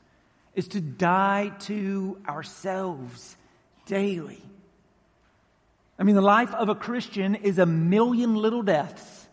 is 0.55 0.69
to 0.69 0.79
die 0.79 1.51
to 1.63 2.17
ourselves 2.25 3.35
daily. 3.87 4.41
I 5.99 6.03
mean, 6.03 6.15
the 6.15 6.21
life 6.21 6.53
of 6.53 6.69
a 6.69 6.75
Christian 6.75 7.35
is 7.35 7.57
a 7.57 7.65
million 7.65 8.37
little 8.37 8.63
deaths. 8.63 9.27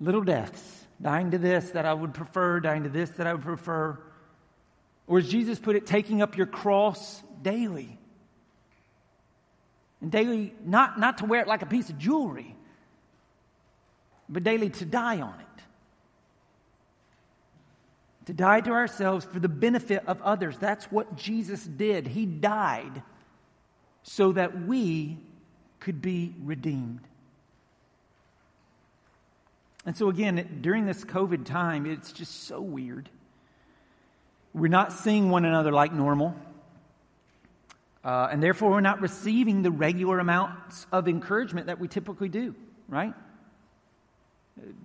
Little 0.00 0.22
deaths. 0.22 0.86
Dying 1.02 1.32
to 1.32 1.36
this 1.36 1.68
that 1.72 1.84
I 1.84 1.92
would 1.92 2.14
prefer, 2.14 2.58
dying 2.60 2.84
to 2.84 2.88
this 2.88 3.10
that 3.10 3.26
I 3.26 3.34
would 3.34 3.44
prefer. 3.44 3.98
Or 5.06 5.18
as 5.18 5.28
Jesus 5.28 5.58
put 5.58 5.76
it, 5.76 5.84
taking 5.84 6.22
up 6.22 6.38
your 6.38 6.46
cross 6.46 7.22
daily. 7.42 7.98
And 10.00 10.10
daily, 10.10 10.54
not, 10.64 10.98
not 10.98 11.18
to 11.18 11.26
wear 11.26 11.42
it 11.42 11.46
like 11.46 11.60
a 11.60 11.66
piece 11.66 11.90
of 11.90 11.98
jewelry, 11.98 12.55
but 14.28 14.42
daily 14.42 14.70
to 14.70 14.84
die 14.84 15.20
on 15.20 15.34
it. 15.40 15.46
To 18.26 18.32
die 18.32 18.60
to 18.60 18.70
ourselves 18.70 19.24
for 19.24 19.38
the 19.38 19.48
benefit 19.48 20.02
of 20.06 20.20
others. 20.22 20.58
That's 20.58 20.86
what 20.86 21.16
Jesus 21.16 21.62
did. 21.64 22.08
He 22.08 22.26
died 22.26 23.02
so 24.02 24.32
that 24.32 24.66
we 24.66 25.18
could 25.78 26.02
be 26.02 26.34
redeemed. 26.42 27.00
And 29.84 29.96
so, 29.96 30.08
again, 30.08 30.58
during 30.62 30.86
this 30.86 31.04
COVID 31.04 31.44
time, 31.44 31.86
it's 31.86 32.10
just 32.10 32.48
so 32.48 32.60
weird. 32.60 33.08
We're 34.52 34.66
not 34.68 34.92
seeing 34.92 35.30
one 35.30 35.44
another 35.44 35.70
like 35.70 35.92
normal. 35.92 36.34
Uh, 38.04 38.28
and 38.30 38.42
therefore, 38.42 38.70
we're 38.70 38.80
not 38.80 39.00
receiving 39.00 39.62
the 39.62 39.70
regular 39.70 40.18
amounts 40.18 40.86
of 40.90 41.06
encouragement 41.06 41.68
that 41.68 41.78
we 41.78 41.86
typically 41.86 42.28
do, 42.28 42.54
right? 42.88 43.14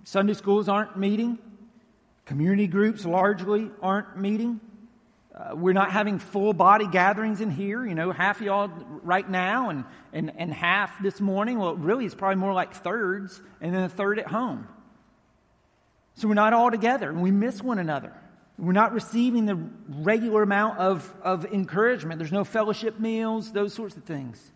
Sunday 0.03 0.33
schools 0.33 0.67
aren't 0.67 0.97
meeting. 0.97 1.37
Community 2.25 2.67
groups 2.67 3.05
largely 3.05 3.71
aren't 3.81 4.17
meeting. 4.17 4.59
Uh, 5.33 5.55
we're 5.55 5.73
not 5.73 5.91
having 5.91 6.19
full 6.19 6.53
body 6.53 6.87
gatherings 6.87 7.41
in 7.41 7.49
here. 7.49 7.85
You 7.85 7.95
know, 7.95 8.11
half 8.11 8.41
y'all 8.41 8.69
right 9.03 9.27
now 9.27 9.69
and, 9.69 9.85
and, 10.13 10.31
and 10.37 10.53
half 10.53 11.01
this 11.01 11.21
morning. 11.21 11.57
Well, 11.57 11.75
really, 11.75 12.05
it's 12.05 12.15
probably 12.15 12.35
more 12.35 12.53
like 12.53 12.73
thirds 12.73 13.41
and 13.61 13.73
then 13.73 13.83
a 13.83 13.89
third 13.89 14.19
at 14.19 14.27
home. 14.27 14.67
So 16.15 16.27
we're 16.27 16.33
not 16.33 16.53
all 16.53 16.69
together 16.69 17.09
and 17.09 17.21
we 17.21 17.31
miss 17.31 17.61
one 17.61 17.79
another. 17.79 18.13
We're 18.57 18.73
not 18.73 18.93
receiving 18.93 19.45
the 19.45 19.57
regular 19.87 20.43
amount 20.43 20.77
of, 20.77 21.11
of 21.23 21.45
encouragement. 21.45 22.19
There's 22.19 22.31
no 22.31 22.43
fellowship 22.43 22.99
meals, 22.99 23.51
those 23.51 23.73
sorts 23.73 23.95
of 23.95 24.03
things. 24.03 24.51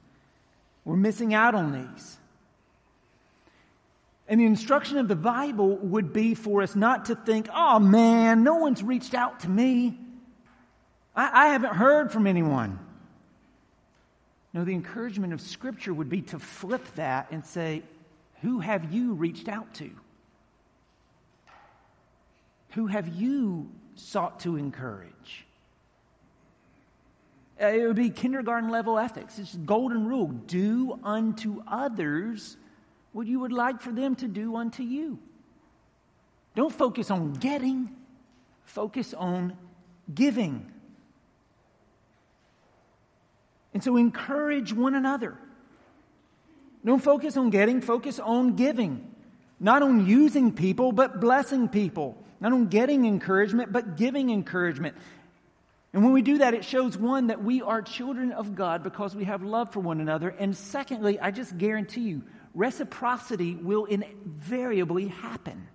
We're 0.83 0.97
missing 0.97 1.33
out 1.33 1.55
on 1.55 1.71
these. 1.71 2.17
And 4.27 4.39
the 4.39 4.45
instruction 4.45 4.97
of 4.97 5.07
the 5.07 5.15
Bible 5.15 5.77
would 5.77 6.11
be 6.11 6.33
for 6.33 6.61
us 6.63 6.75
not 6.75 7.05
to 7.05 7.15
think, 7.15 7.47
oh 7.53 7.79
man, 7.79 8.43
no 8.43 8.55
one's 8.55 8.81
reached 8.81 9.13
out 9.13 9.41
to 9.41 9.49
me. 9.49 9.99
I, 11.15 11.45
I 11.45 11.47
haven't 11.49 11.75
heard 11.75 12.11
from 12.11 12.25
anyone. 12.25 12.79
No, 14.53 14.63
the 14.63 14.73
encouragement 14.73 15.33
of 15.33 15.41
Scripture 15.41 15.93
would 15.93 16.09
be 16.09 16.21
to 16.23 16.39
flip 16.39 16.83
that 16.95 17.27
and 17.31 17.45
say, 17.45 17.83
who 18.41 18.59
have 18.59 18.93
you 18.93 19.13
reached 19.13 19.47
out 19.47 19.73
to? 19.75 19.91
Who 22.71 22.87
have 22.87 23.07
you 23.07 23.69
sought 23.95 24.39
to 24.41 24.55
encourage? 24.55 25.45
Uh, 27.61 27.67
it 27.67 27.87
would 27.87 27.95
be 27.95 28.09
kindergarten 28.09 28.69
level 28.69 28.97
ethics. 28.97 29.39
It's 29.39 29.55
golden 29.55 30.07
rule 30.07 30.27
do 30.27 30.99
unto 31.03 31.61
others 31.67 32.57
what 33.15 33.27
you 33.27 33.39
would 33.39 33.53
like 33.53 33.79
for 33.79 33.93
them 33.93 34.13
to 34.13 34.27
do 34.27 34.57
unto 34.57 34.83
you. 34.83 35.17
Don't 36.53 36.73
focus 36.73 37.09
on 37.09 37.31
getting, 37.31 37.89
focus 38.65 39.13
on 39.13 39.55
giving. 40.13 40.69
And 43.73 43.81
so 43.81 43.95
encourage 43.95 44.73
one 44.73 44.95
another. 44.95 45.37
Don't 46.83 47.01
focus 47.01 47.37
on 47.37 47.51
getting, 47.51 47.79
focus 47.79 48.19
on 48.19 48.57
giving. 48.57 49.09
Not 49.61 49.81
on 49.81 50.05
using 50.05 50.51
people, 50.51 50.91
but 50.91 51.21
blessing 51.21 51.69
people. 51.69 52.21
Not 52.41 52.51
on 52.51 52.67
getting 52.67 53.05
encouragement, 53.05 53.71
but 53.71 53.95
giving 53.95 54.29
encouragement. 54.29 54.97
And 55.93 56.03
when 56.03 56.11
we 56.11 56.21
do 56.21 56.39
that, 56.39 56.53
it 56.53 56.65
shows 56.65 56.97
one, 56.97 57.27
that 57.27 57.41
we 57.41 57.61
are 57.61 57.81
children 57.81 58.33
of 58.33 58.55
God 58.55 58.83
because 58.83 59.15
we 59.15 59.23
have 59.23 59.41
love 59.41 59.71
for 59.71 59.79
one 59.79 60.01
another. 60.01 60.35
And 60.37 60.53
secondly, 60.53 61.17
I 61.17 61.31
just 61.31 61.57
guarantee 61.57 62.01
you, 62.01 62.23
reciprocity 62.55 63.55
will 63.55 63.85
invariably 63.85 65.09
happen. 65.09 65.67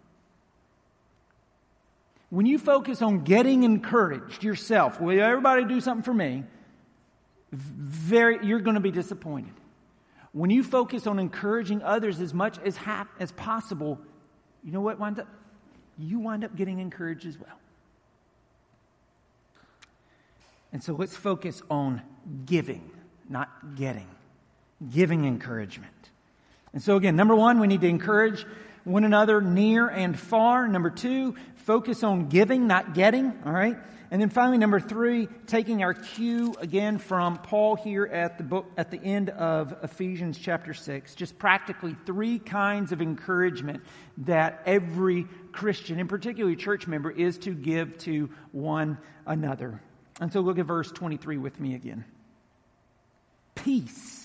When 2.30 2.46
you 2.46 2.58
focus 2.58 3.02
on 3.02 3.24
getting 3.24 3.64
encouraged 3.64 4.42
yourself, 4.42 5.00
will 5.00 5.20
everybody 5.20 5.64
do 5.64 5.80
something 5.80 6.02
for 6.02 6.14
me? 6.14 6.44
Very, 7.52 8.46
you're 8.46 8.60
going 8.60 8.74
to 8.74 8.80
be 8.80 8.92
disappointed. 8.92 9.52
When 10.32 10.50
you 10.50 10.62
focus 10.62 11.08
on 11.08 11.18
encouraging 11.18 11.82
others 11.82 12.20
as 12.20 12.32
much 12.32 12.58
as, 12.60 12.78
as 13.18 13.32
possible, 13.32 13.98
you 14.64 14.70
know 14.70 14.80
what 14.80 14.98
winds 14.98 15.18
up? 15.18 15.26
You 15.98 16.20
wind 16.20 16.44
up 16.44 16.54
getting 16.54 16.78
encouraged 16.78 17.26
as 17.26 17.38
well. 17.38 17.58
And 20.72 20.82
so 20.82 20.94
let's 20.94 21.16
focus 21.16 21.62
on 21.68 22.00
giving, 22.46 22.90
not 23.28 23.74
getting. 23.74 24.06
Giving 24.92 25.24
encouragement. 25.24 26.09
And 26.72 26.82
so, 26.82 26.96
again, 26.96 27.16
number 27.16 27.34
one, 27.34 27.58
we 27.58 27.66
need 27.66 27.80
to 27.80 27.88
encourage 27.88 28.46
one 28.84 29.04
another 29.04 29.40
near 29.40 29.88
and 29.88 30.18
far. 30.18 30.68
Number 30.68 30.90
two, 30.90 31.34
focus 31.56 32.02
on 32.02 32.28
giving, 32.28 32.66
not 32.66 32.94
getting. 32.94 33.32
All 33.44 33.52
right. 33.52 33.76
And 34.12 34.20
then 34.20 34.28
finally, 34.28 34.58
number 34.58 34.80
three, 34.80 35.28
taking 35.46 35.84
our 35.84 35.94
cue 35.94 36.54
again 36.58 36.98
from 36.98 37.38
Paul 37.38 37.76
here 37.76 38.06
at 38.06 38.38
the 38.38 38.44
book, 38.44 38.66
at 38.76 38.90
the 38.90 39.00
end 39.00 39.30
of 39.30 39.72
Ephesians 39.84 40.36
chapter 40.36 40.74
six, 40.74 41.14
just 41.14 41.38
practically 41.38 41.94
three 42.06 42.40
kinds 42.40 42.90
of 42.90 43.00
encouragement 43.00 43.84
that 44.18 44.62
every 44.66 45.28
Christian, 45.52 46.00
and 46.00 46.08
particularly 46.08 46.56
church 46.56 46.88
member, 46.88 47.10
is 47.10 47.38
to 47.38 47.54
give 47.54 47.98
to 47.98 48.30
one 48.50 48.98
another. 49.26 49.80
And 50.20 50.32
so 50.32 50.40
look 50.40 50.58
at 50.58 50.66
verse 50.66 50.90
23 50.90 51.38
with 51.38 51.60
me 51.60 51.76
again. 51.76 52.04
Peace 53.54 54.19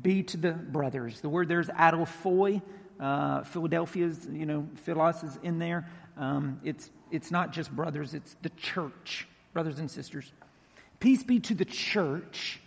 be 0.00 0.22
to 0.24 0.36
the 0.36 0.52
brothers. 0.52 1.20
The 1.20 1.28
word 1.28 1.48
there's 1.48 1.68
adelphoi. 1.68 2.62
Uh, 2.98 3.42
Philadelphia's, 3.42 4.26
you 4.30 4.46
know, 4.46 4.66
Philos 4.84 5.22
is 5.22 5.38
in 5.42 5.58
there. 5.58 5.86
Um, 6.16 6.60
it's, 6.64 6.90
it's 7.10 7.30
not 7.30 7.52
just 7.52 7.70
brothers, 7.70 8.14
it's 8.14 8.36
the 8.40 8.48
church, 8.50 9.28
brothers 9.52 9.78
and 9.78 9.90
sisters. 9.90 10.32
Peace 10.98 11.22
be 11.22 11.40
to 11.40 11.54
the 11.54 11.66
church 11.66 12.58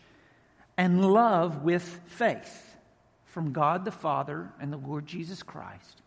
and 0.78 1.04
love 1.14 1.64
with 1.64 2.00
faith 2.06 2.78
from 3.26 3.52
God 3.54 3.86
the 3.86 3.92
Father 3.92 4.52
and 4.62 4.72
the 4.72 4.78
Lord 4.78 5.06
Jesus 5.08 5.42
Christ. 5.42 6.02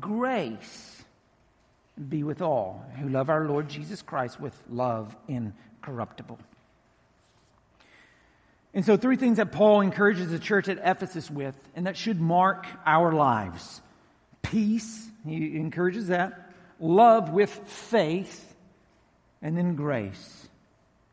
Grace 0.00 1.04
be 2.08 2.22
with 2.22 2.40
all 2.40 2.84
who 2.98 3.08
love 3.08 3.28
our 3.28 3.46
Lord 3.46 3.68
Jesus 3.68 4.00
Christ 4.00 4.40
with 4.40 4.60
love 4.70 5.14
incorruptible. 5.28 6.38
And 8.72 8.84
so, 8.84 8.96
three 8.96 9.16
things 9.16 9.38
that 9.38 9.50
Paul 9.50 9.80
encourages 9.80 10.30
the 10.30 10.38
church 10.38 10.68
at 10.68 10.78
Ephesus 10.78 11.30
with, 11.30 11.56
and 11.74 11.86
that 11.86 11.96
should 11.96 12.20
mark 12.20 12.66
our 12.86 13.12
lives 13.12 13.80
peace, 14.42 15.08
he 15.26 15.56
encourages 15.56 16.08
that, 16.08 16.52
love 16.78 17.30
with 17.30 17.50
faith, 17.50 18.54
and 19.42 19.56
then 19.56 19.74
grace. 19.74 20.48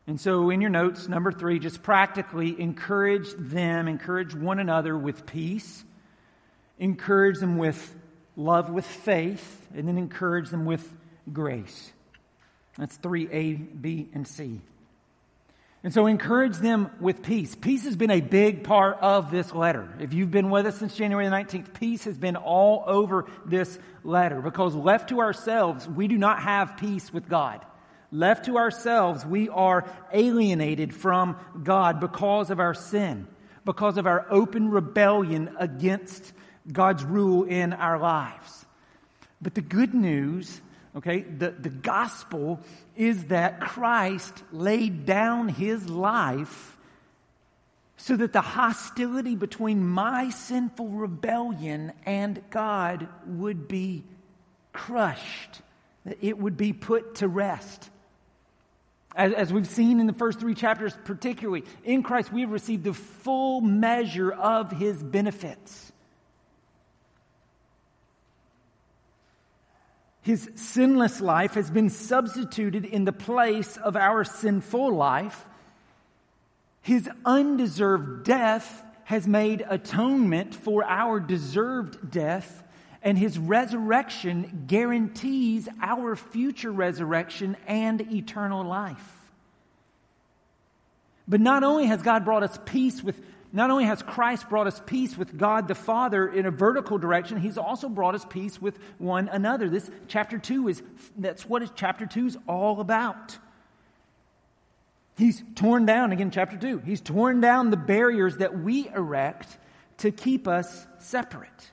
And 0.06 0.20
so, 0.20 0.50
in 0.50 0.60
your 0.60 0.70
notes, 0.70 1.08
number 1.08 1.30
three, 1.30 1.58
just 1.58 1.82
practically 1.82 2.58
encourage 2.58 3.28
them, 3.36 3.88
encourage 3.88 4.34
one 4.34 4.58
another 4.58 4.96
with 4.96 5.26
peace, 5.26 5.84
encourage 6.78 7.38
them 7.38 7.58
with 7.58 7.94
love 8.36 8.70
with 8.70 8.86
faith, 8.86 9.66
and 9.74 9.86
then 9.86 9.98
encourage 9.98 10.48
them 10.48 10.64
with 10.64 10.90
grace. 11.32 11.92
That's 12.78 12.96
3A, 12.98 13.82
B, 13.82 14.08
and 14.14 14.26
C. 14.26 14.60
And 15.84 15.94
so 15.94 16.06
encourage 16.06 16.56
them 16.56 16.90
with 17.00 17.22
peace. 17.22 17.54
Peace 17.54 17.84
has 17.84 17.94
been 17.94 18.10
a 18.10 18.20
big 18.20 18.64
part 18.64 18.98
of 19.00 19.30
this 19.30 19.54
letter. 19.54 19.88
If 20.00 20.12
you've 20.12 20.30
been 20.30 20.50
with 20.50 20.66
us 20.66 20.76
since 20.76 20.96
January 20.96 21.26
the 21.28 21.34
19th, 21.34 21.72
peace 21.72 22.04
has 22.04 22.18
been 22.18 22.34
all 22.34 22.82
over 22.86 23.26
this 23.46 23.78
letter 24.02 24.40
because 24.40 24.74
left 24.74 25.10
to 25.10 25.20
ourselves, 25.20 25.86
we 25.86 26.08
do 26.08 26.18
not 26.18 26.42
have 26.42 26.78
peace 26.78 27.12
with 27.12 27.28
God. 27.28 27.64
Left 28.10 28.46
to 28.46 28.56
ourselves, 28.56 29.24
we 29.24 29.48
are 29.50 29.88
alienated 30.12 30.94
from 30.94 31.36
God 31.62 32.00
because 32.00 32.50
of 32.50 32.58
our 32.58 32.74
sin, 32.74 33.28
because 33.64 33.98
of 33.98 34.06
our 34.06 34.26
open 34.30 34.70
rebellion 34.70 35.54
against 35.60 36.32
God's 36.72 37.04
rule 37.04 37.44
in 37.44 37.72
our 37.72 37.98
lives. 37.98 38.66
But 39.40 39.54
the 39.54 39.60
good 39.60 39.94
news 39.94 40.60
Okay, 40.98 41.20
the, 41.20 41.52
the 41.52 41.68
gospel 41.68 42.58
is 42.96 43.26
that 43.26 43.60
Christ 43.60 44.42
laid 44.50 45.06
down 45.06 45.48
his 45.48 45.88
life 45.88 46.76
so 47.96 48.16
that 48.16 48.32
the 48.32 48.40
hostility 48.40 49.36
between 49.36 49.86
my 49.86 50.30
sinful 50.30 50.88
rebellion 50.88 51.92
and 52.04 52.42
God 52.50 53.06
would 53.26 53.68
be 53.68 54.02
crushed, 54.72 55.60
that 56.04 56.18
it 56.20 56.36
would 56.36 56.56
be 56.56 56.72
put 56.72 57.16
to 57.16 57.28
rest. 57.28 57.90
As, 59.14 59.32
as, 59.34 59.52
we've 59.52 59.68
seen 59.68 60.00
in 60.00 60.08
the 60.08 60.12
first 60.12 60.40
three 60.40 60.54
chapters, 60.54 60.96
particularly, 61.04 61.62
in 61.84 62.02
Christ 62.02 62.32
we 62.32 62.40
have 62.40 62.50
received 62.50 62.82
the 62.82 62.92
full 62.92 63.60
measure 63.60 64.32
of 64.32 64.72
his 64.72 65.00
benefits. 65.00 65.87
His 70.28 70.50
sinless 70.56 71.22
life 71.22 71.54
has 71.54 71.70
been 71.70 71.88
substituted 71.88 72.84
in 72.84 73.06
the 73.06 73.14
place 73.14 73.78
of 73.78 73.96
our 73.96 74.24
sinful 74.24 74.92
life. 74.94 75.46
His 76.82 77.08
undeserved 77.24 78.26
death 78.26 78.84
has 79.04 79.26
made 79.26 79.64
atonement 79.66 80.54
for 80.54 80.84
our 80.84 81.18
deserved 81.18 82.10
death, 82.10 82.62
and 83.02 83.16
his 83.16 83.38
resurrection 83.38 84.64
guarantees 84.66 85.66
our 85.80 86.14
future 86.14 86.72
resurrection 86.72 87.56
and 87.66 88.12
eternal 88.12 88.64
life. 88.64 89.30
But 91.26 91.40
not 91.40 91.64
only 91.64 91.86
has 91.86 92.02
God 92.02 92.26
brought 92.26 92.42
us 92.42 92.58
peace 92.66 93.02
with 93.02 93.18
not 93.52 93.70
only 93.70 93.84
has 93.84 94.02
Christ 94.02 94.48
brought 94.48 94.66
us 94.66 94.80
peace 94.84 95.16
with 95.16 95.36
God 95.36 95.68
the 95.68 95.74
Father 95.74 96.28
in 96.28 96.46
a 96.46 96.50
vertical 96.50 96.98
direction, 96.98 97.38
he's 97.38 97.56
also 97.56 97.88
brought 97.88 98.14
us 98.14 98.26
peace 98.28 98.60
with 98.60 98.78
one 98.98 99.28
another. 99.28 99.68
This 99.68 99.90
chapter 100.06 100.38
2 100.38 100.68
is 100.68 100.82
that's 101.16 101.46
what 101.46 101.74
chapter 101.74 102.04
2 102.04 102.26
is 102.26 102.38
all 102.46 102.80
about. 102.80 103.38
He's 105.16 105.42
torn 105.56 105.86
down 105.86 106.12
again 106.12 106.30
chapter 106.30 106.56
2. 106.56 106.78
He's 106.78 107.00
torn 107.00 107.40
down 107.40 107.70
the 107.70 107.76
barriers 107.76 108.36
that 108.36 108.58
we 108.58 108.88
erect 108.88 109.58
to 109.98 110.10
keep 110.12 110.46
us 110.46 110.86
separate. 110.98 111.70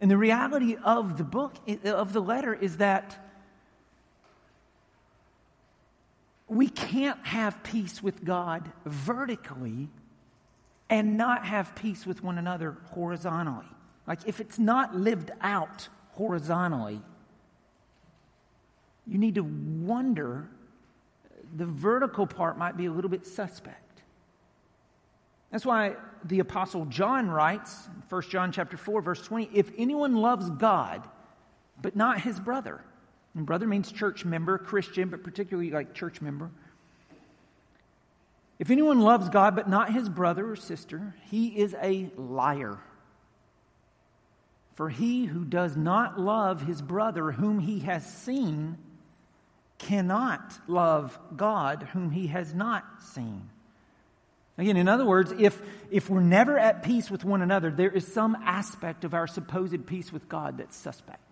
And 0.00 0.10
the 0.10 0.18
reality 0.18 0.76
of 0.82 1.16
the 1.16 1.24
book 1.24 1.54
of 1.84 2.12
the 2.12 2.20
letter 2.20 2.52
is 2.52 2.76
that 2.76 3.27
we 6.48 6.68
can't 6.68 7.24
have 7.26 7.62
peace 7.62 8.02
with 8.02 8.24
God 8.24 8.70
vertically 8.86 9.88
and 10.90 11.16
not 11.16 11.44
have 11.44 11.74
peace 11.74 12.06
with 12.06 12.22
one 12.22 12.38
another 12.38 12.76
horizontally. 12.86 13.66
Like 14.06 14.20
if 14.26 14.40
it's 14.40 14.58
not 14.58 14.94
lived 14.96 15.30
out 15.42 15.88
horizontally, 16.12 17.00
you 19.06 19.18
need 19.18 19.34
to 19.34 19.42
wonder 19.42 20.48
the 21.56 21.66
vertical 21.66 22.26
part 22.26 22.58
might 22.58 22.76
be 22.76 22.86
a 22.86 22.92
little 22.92 23.10
bit 23.10 23.26
suspect. 23.26 24.02
That's 25.50 25.64
why 25.64 25.96
the 26.24 26.40
apostle 26.40 26.86
John 26.86 27.30
writes, 27.30 27.88
1 28.08 28.22
John 28.22 28.52
chapter 28.52 28.76
4 28.76 29.02
verse 29.02 29.22
20, 29.22 29.50
if 29.52 29.70
anyone 29.76 30.16
loves 30.16 30.48
God 30.50 31.06
but 31.80 31.94
not 31.94 32.20
his 32.20 32.40
brother, 32.40 32.82
and 33.38 33.46
brother 33.46 33.66
means 33.66 33.90
church 33.90 34.24
member, 34.24 34.58
Christian, 34.58 35.08
but 35.08 35.22
particularly 35.22 35.70
like 35.70 35.94
church 35.94 36.20
member. 36.20 36.50
If 38.58 38.70
anyone 38.70 39.00
loves 39.00 39.28
God 39.28 39.54
but 39.54 39.68
not 39.68 39.92
his 39.92 40.08
brother 40.08 40.50
or 40.50 40.56
sister, 40.56 41.14
he 41.30 41.60
is 41.60 41.74
a 41.80 42.10
liar. 42.16 42.78
For 44.74 44.88
he 44.88 45.24
who 45.24 45.44
does 45.44 45.76
not 45.76 46.20
love 46.20 46.62
his 46.62 46.82
brother 46.82 47.30
whom 47.30 47.60
he 47.60 47.80
has 47.80 48.04
seen 48.04 48.76
cannot 49.78 50.58
love 50.66 51.16
God 51.36 51.88
whom 51.92 52.10
he 52.10 52.26
has 52.26 52.52
not 52.52 52.84
seen. 53.14 53.48
Again, 54.56 54.76
in 54.76 54.88
other 54.88 55.06
words, 55.06 55.32
if, 55.38 55.62
if 55.92 56.10
we're 56.10 56.20
never 56.20 56.58
at 56.58 56.82
peace 56.82 57.08
with 57.08 57.24
one 57.24 57.42
another, 57.42 57.70
there 57.70 57.92
is 57.92 58.12
some 58.12 58.36
aspect 58.44 59.04
of 59.04 59.14
our 59.14 59.28
supposed 59.28 59.86
peace 59.86 60.12
with 60.12 60.28
God 60.28 60.58
that's 60.58 60.76
suspect. 60.76 61.27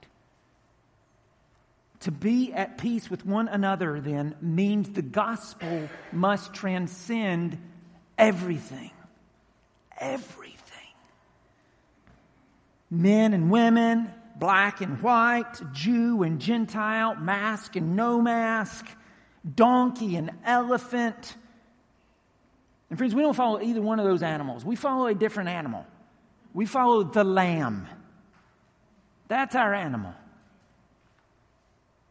To 2.06 2.12
be 2.12 2.52
at 2.52 2.78
peace 2.78 3.10
with 3.10 3.26
one 3.26 3.48
another, 3.48 4.00
then, 4.00 4.36
means 4.40 4.90
the 4.90 5.02
gospel 5.02 5.88
must 6.12 6.54
transcend 6.54 7.58
everything. 8.16 8.92
Everything. 9.98 10.54
Men 12.92 13.34
and 13.34 13.50
women, 13.50 14.08
black 14.36 14.82
and 14.82 15.02
white, 15.02 15.60
Jew 15.72 16.22
and 16.22 16.40
Gentile, 16.40 17.16
mask 17.16 17.74
and 17.74 17.96
no 17.96 18.22
mask, 18.22 18.86
donkey 19.56 20.14
and 20.14 20.30
elephant. 20.44 21.36
And 22.88 22.96
friends, 22.96 23.16
we 23.16 23.22
don't 23.22 23.34
follow 23.34 23.60
either 23.60 23.82
one 23.82 23.98
of 23.98 24.06
those 24.06 24.22
animals. 24.22 24.64
We 24.64 24.76
follow 24.76 25.08
a 25.08 25.14
different 25.14 25.48
animal. 25.48 25.84
We 26.54 26.66
follow 26.66 27.02
the 27.02 27.24
lamb. 27.24 27.88
That's 29.26 29.56
our 29.56 29.74
animal. 29.74 30.14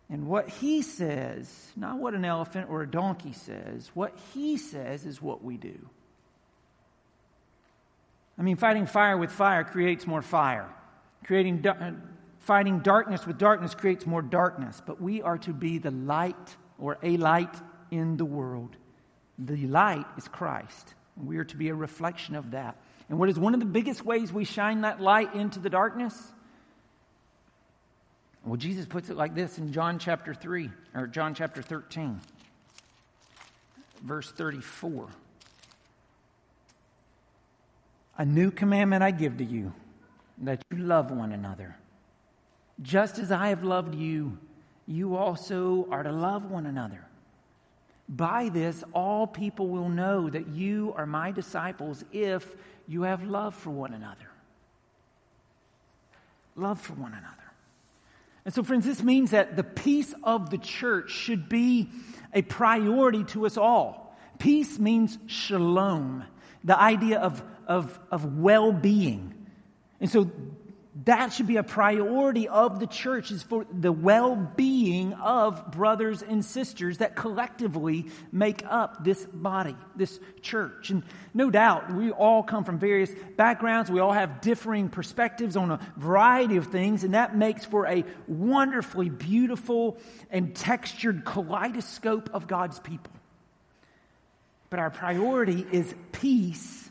And 0.10 0.28
what 0.28 0.50
he 0.50 0.82
says, 0.82 1.72
not 1.76 1.98
what 1.98 2.14
an 2.14 2.26
elephant 2.26 2.70
or 2.70 2.84
a 2.84 2.88
donkey 2.88 3.34
says, 3.34 3.90
what 3.94 4.14
he 4.34 4.58
says 4.58 5.06
is 5.06 5.22
what 5.22 5.44
we 5.44 5.58
do. 5.58 5.78
I 8.38 8.44
mean, 8.44 8.58
fighting 8.58 8.86
fire 8.86 9.18
with 9.18 9.32
fire 9.32 9.64
creates 9.64 10.06
more 10.06 10.22
fire. 10.22 10.70
Creating, 11.24 11.66
uh, 11.66 11.94
fighting 12.40 12.80
darkness 12.80 13.26
with 13.26 13.38
darkness 13.38 13.74
creates 13.74 14.06
more 14.06 14.22
darkness. 14.22 14.82
But 14.86 15.02
we 15.02 15.22
are 15.22 15.40
to 15.40 15.54
be 15.54 15.80
the 15.80 15.92
light 15.92 16.56
or 16.78 16.98
a 17.02 17.18
light 17.18 17.56
in 17.90 18.18
the 18.18 18.26
world. 18.26 18.76
The 19.40 19.66
light 19.68 20.06
is 20.18 20.28
Christ. 20.28 20.94
We 21.18 21.38
are 21.38 21.46
to 21.46 21.58
be 21.58 21.70
a 21.70 21.76
reflection 21.76 22.36
of 22.36 22.52
that. 22.52 22.78
And 23.10 23.18
what 23.18 23.30
is 23.30 23.40
one 23.40 23.54
of 23.54 23.60
the 23.60 23.66
biggest 23.66 24.06
ways 24.06 24.32
we 24.32 24.46
shine 24.46 24.82
that 24.82 25.02
light 25.02 25.34
into 25.34 25.60
the 25.60 25.70
darkness? 25.70 26.16
Well, 28.46 28.58
Jesus 28.58 28.86
puts 28.86 29.10
it 29.10 29.18
like 29.18 29.34
this 29.34 29.58
in 29.58 29.74
John 29.74 29.98
chapter 29.98 30.32
3, 30.34 30.70
or 30.94 31.08
John 31.08 31.34
chapter 31.34 31.64
13, 31.64 32.22
verse 34.04 34.32
34. 34.32 35.08
A 38.20 38.26
new 38.26 38.52
commandment 38.52 39.02
I 39.02 39.10
give 39.10 39.40
to 39.40 39.44
you, 39.44 39.74
that 40.44 40.62
you 40.70 40.78
love 40.78 41.10
one 41.10 41.32
another. 41.32 41.76
Just 42.84 43.18
as 43.18 43.32
I 43.32 43.48
have 43.48 43.64
loved 43.64 43.96
you, 43.96 44.38
you 44.86 45.16
also 45.16 45.88
are 45.90 46.04
to 46.04 46.12
love 46.12 46.52
one 46.52 46.68
another. 46.68 47.04
By 48.08 48.50
this, 48.50 48.84
all 48.94 49.26
people 49.26 49.70
will 49.70 49.90
know 49.90 50.30
that 50.30 50.50
you 50.50 50.94
are 50.96 51.08
my 51.08 51.32
disciples 51.32 52.06
if 52.12 52.56
you 52.88 53.02
have 53.02 53.24
love 53.24 53.56
for 53.56 53.72
one 53.72 53.96
another. 53.96 54.30
Love 56.56 56.80
for 56.80 56.94
one 56.94 57.14
another. 57.14 57.45
And 58.46 58.54
so, 58.54 58.64
friends, 58.64 58.86
this 58.86 59.02
means 59.02 59.32
that 59.32 59.56
the 59.56 59.64
peace 59.64 60.14
of 60.24 60.52
the 60.52 60.60
church 60.60 61.12
should 61.12 61.50
be 61.50 61.90
a 62.32 62.44
priority 62.44 63.24
to 63.26 63.48
us 63.48 63.58
all. 63.58 64.16
Peace 64.38 64.78
means 64.78 65.18
shalom, 65.26 66.24
the 66.64 66.80
idea 66.80 67.20
of, 67.20 67.44
of, 67.68 68.00
of 68.12 68.38
well 68.38 68.72
being. 68.72 69.34
And 70.00 70.10
so, 70.10 70.30
that 71.04 71.34
should 71.34 71.48
be 71.48 71.58
a 71.58 71.64
priority 71.64 72.48
of 72.48 72.80
the 72.80 72.88
church 72.88 73.30
is 73.30 73.44
for 73.44 73.66
the 73.70 73.92
well-being 73.92 75.12
of 75.14 75.72
brothers 75.72 76.22
and 76.22 76.44
sisters 76.44 77.00
that 77.00 77.18
collectively 77.18 78.08
make 78.32 78.64
up 78.66 79.04
this 79.04 79.26
body 79.26 79.76
this 79.98 80.18
church. 80.42 80.92
And 80.92 81.04
no 81.34 81.50
doubt 81.50 81.94
we 81.94 82.12
all 82.12 82.44
come 82.44 82.64
from 82.64 82.80
various 82.80 83.12
backgrounds. 83.36 83.92
We 83.92 84.00
all 84.00 84.14
have 84.14 84.40
differing 84.40 84.88
perspectives 84.88 85.58
on 85.58 85.72
a 85.72 85.80
variety 85.98 86.56
of 86.56 86.68
things 86.68 87.04
and 87.04 87.14
that 87.14 87.36
makes 87.36 87.66
for 87.66 87.88
a 87.88 88.06
wonderfully 88.28 89.10
beautiful 89.10 89.98
and 90.30 90.56
textured 90.56 91.26
kaleidoscope 91.26 92.30
of 92.34 92.48
god's 92.48 92.80
people. 92.80 93.12
But 94.70 94.80
our 94.80 94.92
priority 94.92 95.66
is 95.74 95.94
peace 96.14 96.85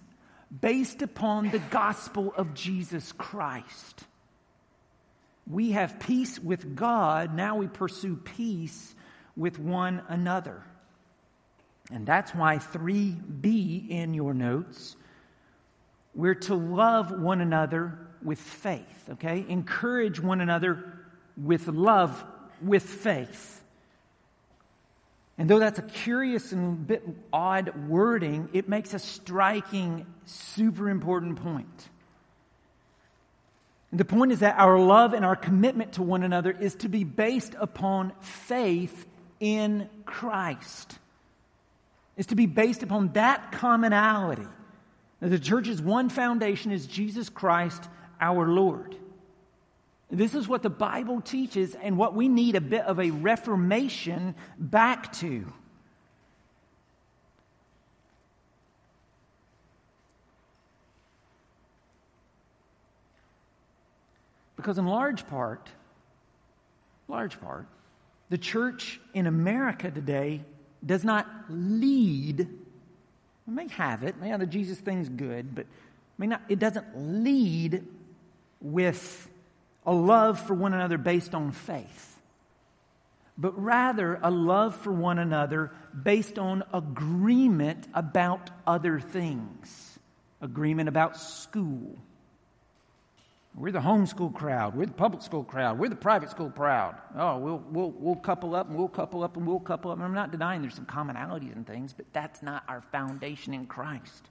based 0.61 1.03
upon 1.03 1.51
the 1.51 1.59
gospel 1.59 2.33
of 2.37 2.55
Jesus 2.55 3.13
Christ. 3.13 4.05
We 5.47 5.73
have 5.73 5.99
peace 5.99 6.39
with 6.39 6.75
God, 6.75 7.35
now 7.35 7.57
we 7.57 7.67
pursue 7.67 8.17
peace 8.17 8.95
with 9.37 9.59
one 9.59 10.03
another. 10.09 10.63
And 11.93 12.07
that's 12.07 12.35
why 12.35 12.57
3b 12.57 13.91
in 13.91 14.15
your 14.15 14.33
notes, 14.33 14.97
we're 16.15 16.35
to 16.35 16.55
love 16.55 17.11
one 17.11 17.41
another 17.41 17.99
with 18.23 18.39
faith, 18.39 19.11
okay? 19.11 19.45
Encourage 19.49 20.21
one 20.21 20.41
another 20.41 20.99
with 21.37 21.69
love 21.69 22.25
with 22.63 22.85
faith. 22.85 23.63
And 25.37 25.51
though 25.51 25.59
that's 25.59 25.79
a 25.79 25.83
curious 25.83 26.53
and 26.53 26.87
bit 26.87 27.03
odd 27.33 27.89
wording, 27.89 28.49
it 28.53 28.69
makes 28.69 28.95
a 28.95 28.99
striking, 28.99 30.07
super 30.27 30.89
important 30.89 31.43
point. 31.43 31.89
And 33.91 33.99
the 33.99 34.05
point 34.05 34.33
is 34.33 34.41
that 34.41 34.59
our 34.59 34.79
love 34.79 35.13
and 35.13 35.25
our 35.25 35.37
commitment 35.37 35.95
to 35.95 36.03
one 36.03 36.23
another 36.23 36.51
is 36.51 36.75
to 36.77 36.89
be 36.89 37.05
based 37.05 37.55
upon 37.59 38.13
faith 38.21 39.07
in 39.41 39.89
Christ. 40.05 40.99
Is 42.17 42.27
to 42.27 42.37
be 42.37 42.47
based 42.47 42.83
upon 42.83 43.13
that 43.13 43.53
commonality. 43.53 44.47
Now, 45.21 45.29
the 45.29 45.39
church's 45.39 45.81
one 45.81 46.09
foundation 46.09 46.71
is 46.71 46.87
Jesus 46.87 47.29
Christ, 47.29 47.89
our 48.21 48.47
Lord. 48.47 48.97
This 50.11 50.35
is 50.35 50.47
what 50.47 50.63
the 50.63 50.71
Bible 50.71 51.21
teaches 51.21 51.75
and 51.75 51.97
what 51.97 52.15
we 52.15 52.29
need 52.29 52.55
a 52.55 52.61
bit 52.61 52.83
of 52.83 53.01
a 53.01 53.11
reformation 53.11 54.35
back 54.59 55.13
to. 55.15 55.53
Because, 64.57 64.79
in 64.79 64.87
large 64.87 65.27
part, 65.27 65.69
large 67.09 67.41
part, 67.41 67.67
the 68.31 68.39
church 68.39 69.01
in 69.13 69.27
America 69.27 69.91
today 69.91 70.43
does 70.85 71.05
not 71.05 71.27
lead. 71.51 72.41
It 72.41 72.49
may 73.47 73.69
have 73.69 74.03
it. 74.05 74.15
Yeah, 74.23 74.39
the 74.39 74.47
Jesus 74.47 74.79
thing's 74.79 75.09
good, 75.09 75.55
but 75.55 75.67
may 76.17 76.27
not, 76.29 76.43
it 76.49 76.59
doesn't 76.59 76.87
lead 76.97 77.85
with 78.61 79.29
a 79.87 79.93
love 79.93 80.41
for 80.41 80.55
one 80.55 80.73
another 80.73 80.99
based 80.99 81.35
on 81.35 81.53
faith, 81.53 82.19
but 83.37 83.61
rather 83.61 84.19
a 84.23 84.31
love 84.31 84.77
for 84.77 84.93
one 84.93 85.19
another 85.19 85.73
based 86.03 86.39
on 86.39 86.63
agreement 86.73 87.87
about 87.95 88.51
other 88.67 89.01
things, 89.01 89.99
agreement 90.41 90.89
about 90.89 91.17
school. 91.17 91.97
We're 93.57 93.71
the 93.71 93.79
homeschool 93.79 94.35
crowd. 94.35 94.75
We're 94.75 94.87
the 94.87 94.93
public 94.93 95.23
school 95.23 95.45
crowd. 95.45 95.79
We're 95.79 95.89
the 95.89 95.95
private 95.95 96.29
school 96.31 96.51
crowd. 96.51 96.97
Oh, 97.17 97.39
we'll, 97.39 97.63
we'll, 97.71 97.91
we'll 97.91 98.17
couple 98.17 98.57
up 98.57 98.69
and 98.69 98.77
we'll 98.77 98.89
couple 98.89 99.23
up 99.23 99.37
and 99.37 99.47
we'll 99.47 99.61
couple 99.61 99.93
up. 99.93 100.01
I'm 100.01 100.13
not 100.13 100.33
denying 100.33 100.63
there's 100.63 100.75
some 100.75 100.87
commonalities 100.87 101.55
and 101.55 101.65
things, 101.65 101.93
but 101.93 102.07
that's 102.13 102.43
not 102.43 102.65
our 102.67 102.81
foundation 102.81 103.55
in 103.55 103.67
Christ. 103.67 104.29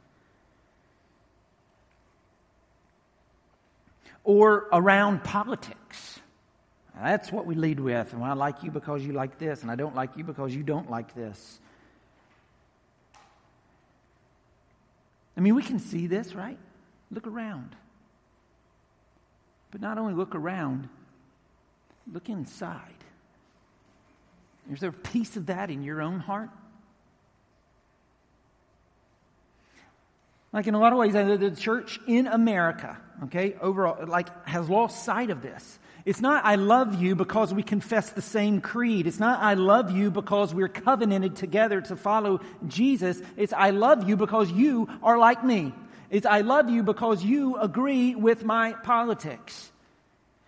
Or 4.23 4.67
around 4.71 5.23
politics. 5.23 6.19
That's 7.01 7.31
what 7.31 7.45
we 7.45 7.55
lead 7.55 7.79
with. 7.79 8.13
And 8.13 8.23
I 8.23 8.33
like 8.33 8.63
you 8.63 8.71
because 8.71 9.03
you 9.03 9.13
like 9.13 9.38
this, 9.39 9.62
and 9.62 9.71
I 9.71 9.75
don't 9.75 9.95
like 9.95 10.15
you 10.15 10.23
because 10.23 10.55
you 10.55 10.63
don't 10.63 10.89
like 10.89 11.13
this. 11.15 11.59
I 15.36 15.41
mean, 15.41 15.55
we 15.55 15.63
can 15.63 15.79
see 15.79 16.07
this, 16.07 16.36
right? 16.36 16.57
Look 17.12 17.27
around. 17.27 17.75
But 19.71 19.81
not 19.81 19.97
only 19.97 20.13
look 20.13 20.36
around, 20.36 20.88
look 22.12 22.29
inside. 22.29 22.93
Is 24.71 24.79
there 24.79 24.91
a 24.91 24.93
piece 24.93 25.36
of 25.36 25.47
that 25.47 25.69
in 25.69 25.83
your 25.83 26.01
own 26.01 26.19
heart? 26.19 26.49
Like 30.54 30.68
in 30.68 30.76
a 30.76 30.80
lot 30.80 30.94
of 30.94 31.00
ways, 31.00 31.13
the 31.13 31.52
church 31.58 32.00
in 32.06 32.28
America, 32.28 32.96
okay, 33.24 33.56
overall, 33.60 34.06
like 34.06 34.48
has 34.48 34.70
lost 34.70 35.04
sight 35.04 35.32
of 35.32 35.42
this. 35.42 35.80
It's 36.06 36.22
not 36.22 36.46
I 36.46 36.56
love 36.56 37.02
you 37.02 37.16
because 37.16 37.54
we 37.54 37.63
confess 37.63 38.12
the 38.12 38.22
same 38.22 38.62
creed. 38.62 39.08
It's 39.08 39.20
not 39.20 39.42
I 39.42 39.56
love 39.56 39.89
you 39.89 40.12
because 40.12 40.54
we're 40.54 40.68
covenanted 40.68 41.38
together 41.38 41.82
to 41.82 41.96
follow 41.96 42.42
Jesus. 42.68 43.20
It's 43.36 43.54
I 43.54 43.72
love 43.72 44.08
you 44.08 44.16
because 44.16 44.52
you 44.52 44.89
are 45.02 45.18
like 45.18 45.44
me. 45.44 45.74
It's 46.12 46.28
I 46.28 46.42
love 46.42 46.70
you 46.70 46.84
because 46.84 47.24
you 47.24 47.58
agree 47.58 48.13
with 48.13 48.46
my 48.46 48.74
politics. 48.74 49.72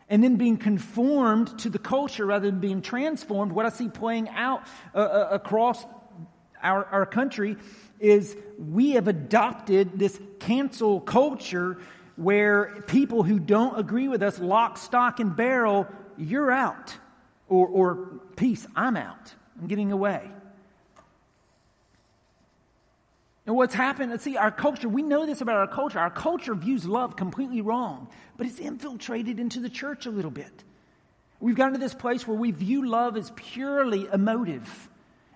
And 0.07 0.23
then 0.23 0.35
being 0.35 0.57
conformed 0.57 1.57
to 1.59 1.69
the 1.69 1.79
culture 1.79 2.27
rather 2.27 2.51
than 2.51 2.59
being 2.59 2.83
transformed, 2.83 3.51
what 3.51 3.65
I 3.65 3.69
see 3.69 3.89
playing 3.89 4.29
out 4.29 4.61
uh, 4.93 4.99
uh, 4.99 5.27
across 5.31 5.83
our, 6.61 6.85
our 6.85 7.05
country 7.07 7.57
is 7.99 8.35
we 8.57 8.91
have 8.91 9.07
adopted 9.07 9.97
this 9.97 10.19
cancel 10.39 10.99
culture 11.01 11.77
where 12.15 12.83
people 12.87 13.23
who 13.23 13.39
don't 13.39 13.77
agree 13.79 14.07
with 14.07 14.23
us, 14.23 14.39
lock, 14.39 14.77
stock, 14.77 15.19
and 15.19 15.35
barrel, 15.35 15.87
you're 16.17 16.51
out. 16.51 16.95
Or, 17.47 17.67
or 17.67 17.95
peace, 18.35 18.65
I'm 18.75 18.97
out. 18.97 19.33
I'm 19.59 19.67
getting 19.67 19.91
away. 19.91 20.21
And 23.45 23.55
what's 23.55 23.75
happened, 23.75 24.11
let's 24.11 24.23
see, 24.23 24.37
our 24.37 24.49
culture, 24.49 24.89
we 24.89 25.03
know 25.03 25.25
this 25.25 25.41
about 25.41 25.57
our 25.57 25.67
culture. 25.67 25.99
Our 25.99 26.09
culture 26.09 26.55
views 26.55 26.85
love 26.85 27.15
completely 27.15 27.61
wrong, 27.61 28.07
but 28.37 28.47
it's 28.47 28.59
infiltrated 28.59 29.39
into 29.39 29.59
the 29.59 29.69
church 29.69 30.07
a 30.07 30.09
little 30.09 30.31
bit. 30.31 30.63
We've 31.39 31.55
gotten 31.55 31.73
to 31.73 31.79
this 31.79 31.93
place 31.93 32.27
where 32.27 32.37
we 32.37 32.51
view 32.51 32.87
love 32.87 33.17
as 33.17 33.31
purely 33.35 34.07
emotive. 34.11 34.89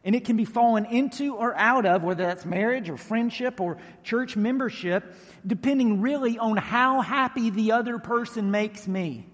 And 0.04 0.16
it 0.16 0.24
can 0.26 0.38
be 0.38 0.46
fallen 0.46 0.86
into 0.86 1.36
or 1.36 1.54
out 1.56 1.86
of, 1.86 2.04
whether 2.04 2.26
that's 2.26 2.46
marriage 2.46 2.90
or 2.90 2.98
friendship 2.98 3.60
or 3.60 3.78
church 4.04 4.38
membership, 4.38 5.14
depending 5.46 6.02
really 6.02 6.38
on 6.38 6.58
how 6.58 7.02
happy 7.02 7.50
the 7.50 7.74
other 7.74 8.00
person 8.00 8.50
makes 8.50 8.88
me. 8.88 9.26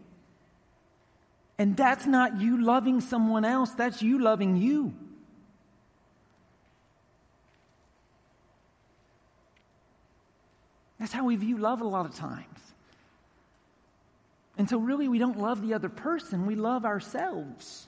And 1.58 1.78
that's 1.78 2.06
not 2.06 2.42
you 2.42 2.62
loving 2.64 3.00
someone 3.00 3.46
else, 3.46 3.72
that's 3.72 4.02
you 4.02 4.20
loving 4.20 4.58
you. 4.58 4.94
That's 11.00 11.14
how 11.14 11.26
we 11.26 11.36
view 11.36 11.58
love 11.58 11.82
a 11.82 11.88
lot 11.88 12.06
of 12.06 12.16
times. 12.16 12.46
And 14.58 14.70
so, 14.70 14.78
really, 14.78 15.08
we 15.08 15.20
don't 15.20 15.38
love 15.38 15.62
the 15.62 15.74
other 15.74 15.90
person, 15.90 16.46
we 16.46 16.56
love 16.56 16.86
ourselves. 16.86 17.88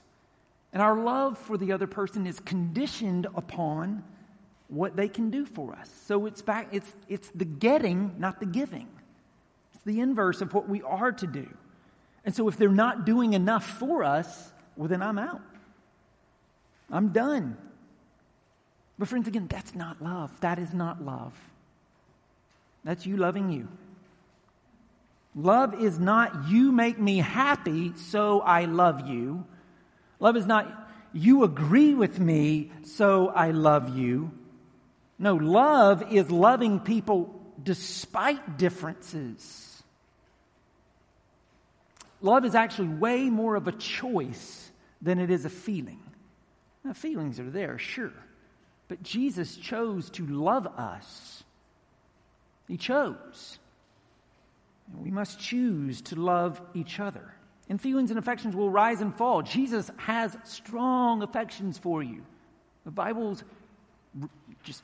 And 0.72 0.82
our 0.82 0.96
love 0.96 1.38
for 1.38 1.56
the 1.56 1.72
other 1.72 1.86
person 1.86 2.26
is 2.26 2.40
conditioned 2.40 3.26
upon 3.34 4.04
what 4.68 4.96
they 4.96 5.08
can 5.08 5.30
do 5.30 5.46
for 5.46 5.74
us. 5.74 5.90
So 6.06 6.26
it's 6.26 6.42
back, 6.42 6.68
it's, 6.72 6.92
it's 7.08 7.30
the 7.30 7.46
getting, 7.46 8.14
not 8.18 8.38
the 8.38 8.46
giving. 8.46 8.86
It's 9.74 9.82
the 9.84 10.00
inverse 10.00 10.42
of 10.42 10.52
what 10.52 10.68
we 10.68 10.82
are 10.82 11.12
to 11.12 11.26
do. 11.26 11.48
And 12.24 12.34
so 12.34 12.48
if 12.48 12.56
they're 12.56 12.68
not 12.68 13.06
doing 13.06 13.32
enough 13.32 13.64
for 13.78 14.04
us, 14.04 14.52
well, 14.76 14.88
then 14.88 15.02
I'm 15.02 15.18
out. 15.18 15.40
I'm 16.90 17.08
done. 17.08 17.56
But, 18.98 19.08
friends, 19.08 19.28
again, 19.28 19.46
that's 19.48 19.74
not 19.74 20.02
love. 20.02 20.38
That 20.40 20.58
is 20.58 20.74
not 20.74 21.04
love. 21.04 21.32
That's 22.84 23.06
you 23.06 23.16
loving 23.16 23.50
you. 23.50 23.68
Love 25.34 25.80
is 25.80 25.98
not 25.98 26.48
you 26.48 26.72
make 26.72 26.98
me 26.98 27.18
happy, 27.18 27.92
so 27.96 28.40
I 28.40 28.64
love 28.64 29.08
you. 29.08 29.44
Love 30.20 30.36
is 30.36 30.46
not 30.46 30.88
you 31.12 31.44
agree 31.44 31.94
with 31.94 32.20
me, 32.20 32.70
so 32.84 33.28
I 33.28 33.50
love 33.50 33.96
you. 33.96 34.30
No, 35.18 35.34
love 35.34 36.12
is 36.12 36.30
loving 36.30 36.80
people 36.80 37.34
despite 37.62 38.58
differences. 38.58 39.82
Love 42.20 42.44
is 42.44 42.54
actually 42.54 42.88
way 42.88 43.30
more 43.30 43.56
of 43.56 43.68
a 43.68 43.72
choice 43.72 44.70
than 45.00 45.18
it 45.18 45.30
is 45.30 45.44
a 45.44 45.50
feeling. 45.50 46.00
Now, 46.84 46.92
feelings 46.92 47.40
are 47.40 47.50
there, 47.50 47.78
sure. 47.78 48.12
But 48.88 49.02
Jesus 49.02 49.56
chose 49.56 50.10
to 50.10 50.26
love 50.26 50.66
us. 50.66 51.42
He 52.66 52.76
chose. 52.76 53.58
And 54.92 55.02
we 55.02 55.10
must 55.10 55.38
choose 55.38 56.00
to 56.02 56.16
love 56.16 56.60
each 56.74 56.98
other. 57.00 57.34
And 57.68 57.80
feelings 57.80 58.10
and 58.10 58.18
affections 58.18 58.56
will 58.56 58.70
rise 58.70 59.00
and 59.00 59.14
fall. 59.14 59.42
Jesus 59.42 59.90
has 59.98 60.36
strong 60.44 61.22
affections 61.22 61.76
for 61.76 62.02
you. 62.02 62.22
The 62.84 62.90
Bible's 62.90 63.44
just 64.64 64.82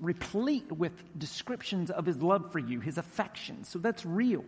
replete 0.00 0.70
with 0.70 0.92
descriptions 1.18 1.90
of 1.90 2.06
his 2.06 2.22
love 2.22 2.52
for 2.52 2.58
you, 2.58 2.80
his 2.80 2.96
affections. 2.98 3.68
So 3.68 3.78
that's 3.78 4.06
real. 4.06 4.44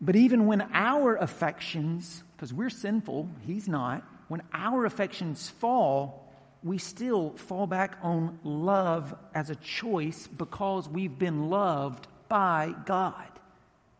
But 0.00 0.16
even 0.16 0.46
when 0.46 0.62
our 0.72 1.16
affections, 1.16 2.22
because 2.36 2.52
we're 2.52 2.70
sinful, 2.70 3.28
he's 3.46 3.68
not, 3.68 4.04
when 4.28 4.42
our 4.52 4.84
affections 4.84 5.48
fall, 5.48 6.28
we 6.64 6.78
still 6.78 7.30
fall 7.36 7.66
back 7.66 7.98
on 8.02 8.38
love 8.44 9.14
as 9.34 9.50
a 9.50 9.56
choice 9.56 10.26
because 10.26 10.88
we've 10.88 11.18
been 11.18 11.50
loved 11.50 12.06
by 12.28 12.74
God. 12.84 13.31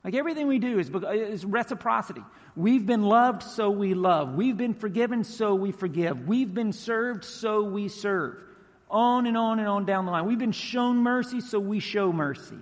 Like 0.05 0.15
everything 0.15 0.49
we 0.49 0.59
do 0.59 0.79
is, 0.79 0.91
is 1.13 1.45
reciprocity. 1.45 2.23
We've 2.57 2.85
been 2.85 3.03
loved, 3.03 3.43
so 3.45 3.71
we 3.71 3.95
love. 3.95 4.35
We've 4.35 4.57
been 4.57 4.75
forgiven, 4.75 5.23
so 5.23 5.55
we 5.55 5.71
forgive. 5.71 6.27
We've 6.27 6.53
been 6.53 6.73
served, 6.73 7.25
so 7.25 7.63
we 7.63 7.89
serve. 7.89 8.43
On 8.91 9.27
and 9.27 9.37
on 9.37 9.59
and 9.59 9.69
on 9.69 9.87
down 9.87 10.07
the 10.07 10.13
line. 10.13 10.27
We've 10.27 10.39
been 10.39 10.53
shown 10.53 10.99
mercy, 10.99 11.41
so 11.41 11.61
we 11.61 11.79
show 11.79 12.13
mercy. 12.13 12.59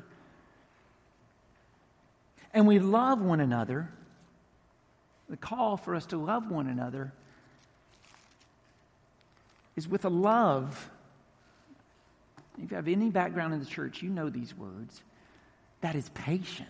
And 2.53 2.66
we 2.66 2.79
love 2.79 3.20
one 3.20 3.40
another. 3.40 3.88
The 5.29 5.37
call 5.37 5.76
for 5.76 5.94
us 5.94 6.07
to 6.07 6.18
love 6.18 6.50
one 6.50 6.66
another 6.66 7.12
is 9.76 9.88
with 9.88 10.05
a 10.05 10.09
love. 10.11 10.90
If 12.59 12.70
you 12.70 12.76
have 12.76 12.88
any 12.88 13.09
background 13.09 13.55
in 13.55 13.61
the 13.61 13.66
church, 13.66 14.03
you 14.03 14.11
know 14.11 14.29
these 14.29 14.55
words. 14.55 15.00
That 15.81 15.94
is 15.94 16.09
patient 16.11 16.68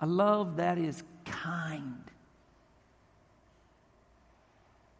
a 0.00 0.06
love 0.06 0.56
that 0.56 0.78
is 0.78 1.02
kind. 1.24 2.02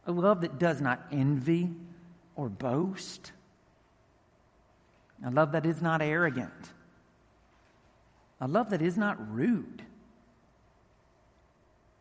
A 0.07 0.13
love 0.13 0.43
that 0.43 0.59
does 0.59 0.81
not 0.81 1.07
envy 1.11 1.71
or 2.35 2.49
boast. 2.49 3.33
A 5.25 5.31
love 5.31 5.53
that 5.53 5.67
is 5.67 5.83
not 5.83 6.03
arrogant. 6.03 6.53
A 8.41 8.47
love 8.47 8.71
that 8.71 8.83
is 8.83 8.97
not 8.97 9.17
rude. 9.35 9.83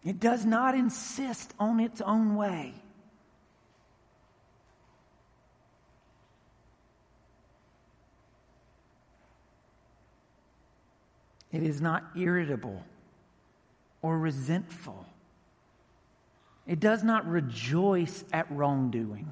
It 0.04 0.20
does 0.20 0.46
not 0.46 0.76
insist 0.76 1.54
on 1.60 1.80
its 1.80 2.02
own 2.02 2.36
way. 2.36 2.74
It 11.56 11.64
is 11.64 11.80
not 11.80 12.04
irritable 12.18 12.84
or 14.02 14.20
resentful. 14.20 15.06
It 16.68 16.82
does 16.82 17.02
not 17.02 17.26
rejoice 17.26 18.26
at 18.34 18.52
wrongdoing, 18.52 19.32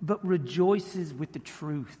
but 0.00 0.24
rejoices 0.24 1.12
with 1.12 1.32
the 1.32 1.40
truth. 1.40 1.98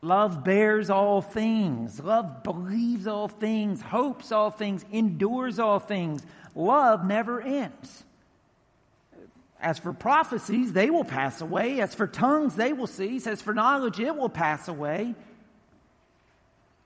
Love 0.00 0.42
bears 0.42 0.88
all 0.88 1.20
things. 1.20 2.00
Love 2.00 2.42
believes 2.44 3.06
all 3.06 3.28
things, 3.28 3.82
hopes 3.82 4.32
all 4.32 4.50
things, 4.50 4.82
endures 4.90 5.58
all 5.58 5.78
things. 5.78 6.24
Love 6.54 7.04
never 7.04 7.42
ends. 7.42 8.04
As 9.60 9.78
for 9.78 9.92
prophecies, 9.92 10.72
they 10.72 10.88
will 10.88 11.04
pass 11.04 11.42
away. 11.42 11.82
As 11.82 11.94
for 11.94 12.06
tongues, 12.06 12.56
they 12.56 12.72
will 12.72 12.86
cease. 12.86 13.26
As 13.26 13.42
for 13.42 13.52
knowledge, 13.52 14.00
it 14.00 14.16
will 14.16 14.30
pass 14.30 14.66
away. 14.66 15.14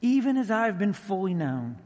even 0.00 0.36
as 0.36 0.50
I've 0.50 0.78
been 0.78 0.92
fully 0.92 1.34
known. 1.34 1.76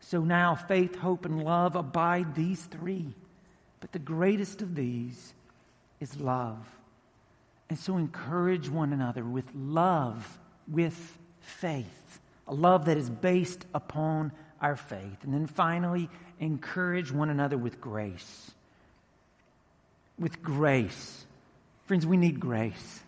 So 0.00 0.20
now 0.20 0.54
faith, 0.54 0.96
hope, 0.96 1.24
and 1.24 1.44
love 1.44 1.76
abide 1.76 2.34
these 2.34 2.64
three. 2.64 3.14
But 3.80 3.92
the 3.92 3.98
greatest 3.98 4.62
of 4.62 4.74
these 4.74 5.34
is 6.00 6.18
love. 6.18 6.58
And 7.68 7.78
so 7.78 7.96
encourage 7.96 8.68
one 8.68 8.92
another 8.92 9.24
with 9.24 9.44
love, 9.54 10.38
with 10.66 11.18
faith, 11.40 12.20
a 12.46 12.54
love 12.54 12.86
that 12.86 12.96
is 12.96 13.10
based 13.10 13.66
upon 13.74 14.32
our 14.60 14.76
faith. 14.76 15.22
And 15.22 15.34
then 15.34 15.46
finally, 15.46 16.08
encourage 16.40 17.12
one 17.12 17.30
another 17.30 17.58
with 17.58 17.80
grace. 17.80 18.50
With 20.18 20.42
grace. 20.42 21.26
Friends, 21.84 22.06
we 22.06 22.16
need 22.16 22.40
grace. 22.40 23.02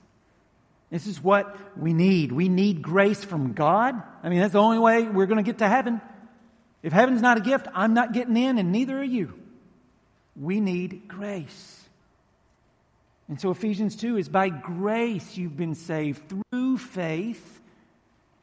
This 0.90 1.06
is 1.06 1.22
what 1.22 1.56
we 1.78 1.92
need. 1.92 2.32
We 2.32 2.48
need 2.48 2.82
grace 2.82 3.22
from 3.22 3.52
God. 3.52 3.94
I 4.22 4.28
mean, 4.28 4.40
that's 4.40 4.52
the 4.52 4.60
only 4.60 4.78
way 4.78 5.04
we're 5.04 5.26
going 5.26 5.42
to 5.42 5.48
get 5.48 5.58
to 5.58 5.68
heaven. 5.68 6.00
If 6.82 6.92
heaven's 6.92 7.22
not 7.22 7.38
a 7.38 7.40
gift, 7.40 7.68
I'm 7.74 7.94
not 7.94 8.12
getting 8.12 8.36
in, 8.36 8.58
and 8.58 8.72
neither 8.72 8.98
are 8.98 9.04
you. 9.04 9.34
We 10.34 10.60
need 10.60 11.06
grace. 11.06 11.76
And 13.28 13.40
so 13.40 13.50
Ephesians 13.50 13.94
2 13.96 14.16
is 14.16 14.28
by 14.28 14.48
grace 14.48 15.36
you've 15.36 15.56
been 15.56 15.76
saved 15.76 16.22
through 16.50 16.78
faith, 16.78 17.60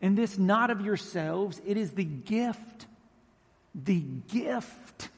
and 0.01 0.17
this 0.17 0.37
not 0.37 0.69
of 0.69 0.81
yourselves, 0.81 1.61
it 1.65 1.75
is 1.75 1.91
the 1.91 2.05
gift. 2.05 2.85
The 3.75 3.99
gift. 3.99 5.09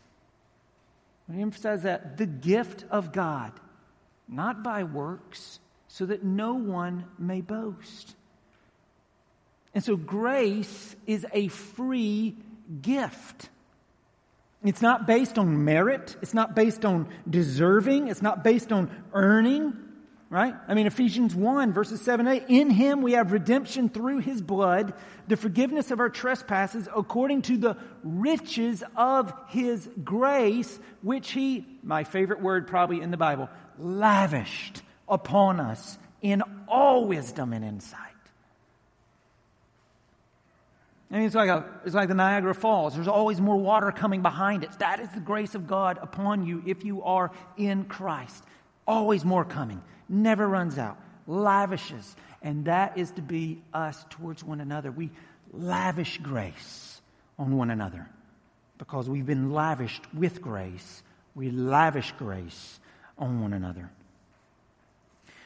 Let 1.28 1.38
me 1.38 1.44
emphasize 1.44 1.84
that 1.84 2.18
the 2.18 2.26
gift 2.26 2.86
of 2.90 3.12
God, 3.12 3.52
not 4.28 4.64
by 4.64 4.84
works, 4.84 5.60
so 5.90 6.06
that 6.06 6.24
no 6.24 6.54
one 6.54 7.04
may 7.18 7.42
boast. 7.42 8.16
And 9.74 9.84
so 9.84 9.98
grace 9.98 10.96
is 11.08 11.26
a 11.34 11.48
free 11.50 12.36
gift. 12.82 13.50
It's 14.64 14.82
not 14.82 15.08
based 15.08 15.40
on 15.40 15.66
merit. 15.66 16.16
It's 16.22 16.34
not 16.34 16.56
based 16.56 16.86
on 16.86 17.08
deserving. 17.28 18.08
It's 18.08 18.22
not 18.22 18.44
based 18.44 18.72
on 18.72 18.92
earning, 19.14 19.76
right? 20.30 20.54
I 20.68 20.76
mean, 20.76 20.86
Ephesians 20.86 21.34
1, 21.34 21.74
verses 21.74 22.02
7 22.02 22.28
8. 22.28 22.44
In 22.50 22.70
him 22.70 23.02
we 23.02 23.14
have 23.14 23.32
redemption 23.32 23.90
through 23.90 24.20
his 24.20 24.44
blood, 24.44 24.94
the 25.28 25.38
forgiveness 25.38 25.90
of 25.90 26.00
our 26.00 26.10
trespasses, 26.10 26.88
according 26.96 27.44
to 27.44 27.58
the 27.58 27.78
riches 28.04 28.84
of 28.96 29.34
his 29.48 29.90
grace, 30.04 30.80
which 31.02 31.32
he, 31.32 31.66
my 31.82 32.04
favorite 32.04 32.42
word 32.42 32.68
probably 32.68 33.02
in 33.02 33.10
the 33.10 33.18
Bible, 33.18 33.50
lavished 33.80 34.84
upon 35.10 35.60
us 35.60 35.98
in 36.22 36.44
all 36.68 37.06
wisdom 37.06 37.54
and 37.54 37.66
insight. 37.66 38.10
I 41.12 41.16
mean, 41.16 41.24
it's 41.24 41.36
like, 41.36 41.50
a, 41.50 41.66
it's 41.86 41.96
like 41.96 42.08
the 42.08 42.14
Niagara 42.14 42.54
Falls. 42.54 42.94
There's 42.94 43.08
always 43.08 43.42
more 43.42 43.58
water 43.58 43.92
coming 43.92 44.22
behind 44.22 44.64
it. 44.64 44.70
That 44.78 45.00
is 45.00 45.10
the 45.10 45.20
grace 45.20 45.56
of 45.56 45.66
God 45.66 45.98
upon 46.00 46.46
you 46.46 46.62
if 46.68 46.86
you 46.86 47.02
are 47.02 47.32
in 47.58 47.86
Christ. 47.86 48.44
Always 48.88 49.26
more 49.26 49.44
coming. 49.44 49.82
Never 50.08 50.48
runs 50.48 50.78
out. 50.78 51.00
Lavishes. 51.26 52.16
And 52.44 52.66
that 52.66 52.98
is 52.98 53.10
to 53.12 53.22
be 53.24 53.62
us 53.74 54.06
towards 54.12 54.44
one 54.44 54.62
another. 54.62 54.92
We 54.92 55.10
lavish 55.52 56.20
grace 56.20 57.02
on 57.40 57.58
one 57.58 57.72
another 57.72 58.08
because 58.78 59.10
we've 59.10 59.26
been 59.26 59.52
lavished 59.52 60.04
with 60.14 60.42
grace. 60.44 61.02
We 61.34 61.50
lavish 61.50 62.14
grace 62.20 62.80
on 63.18 63.42
one 63.42 63.54
another. 63.54 63.90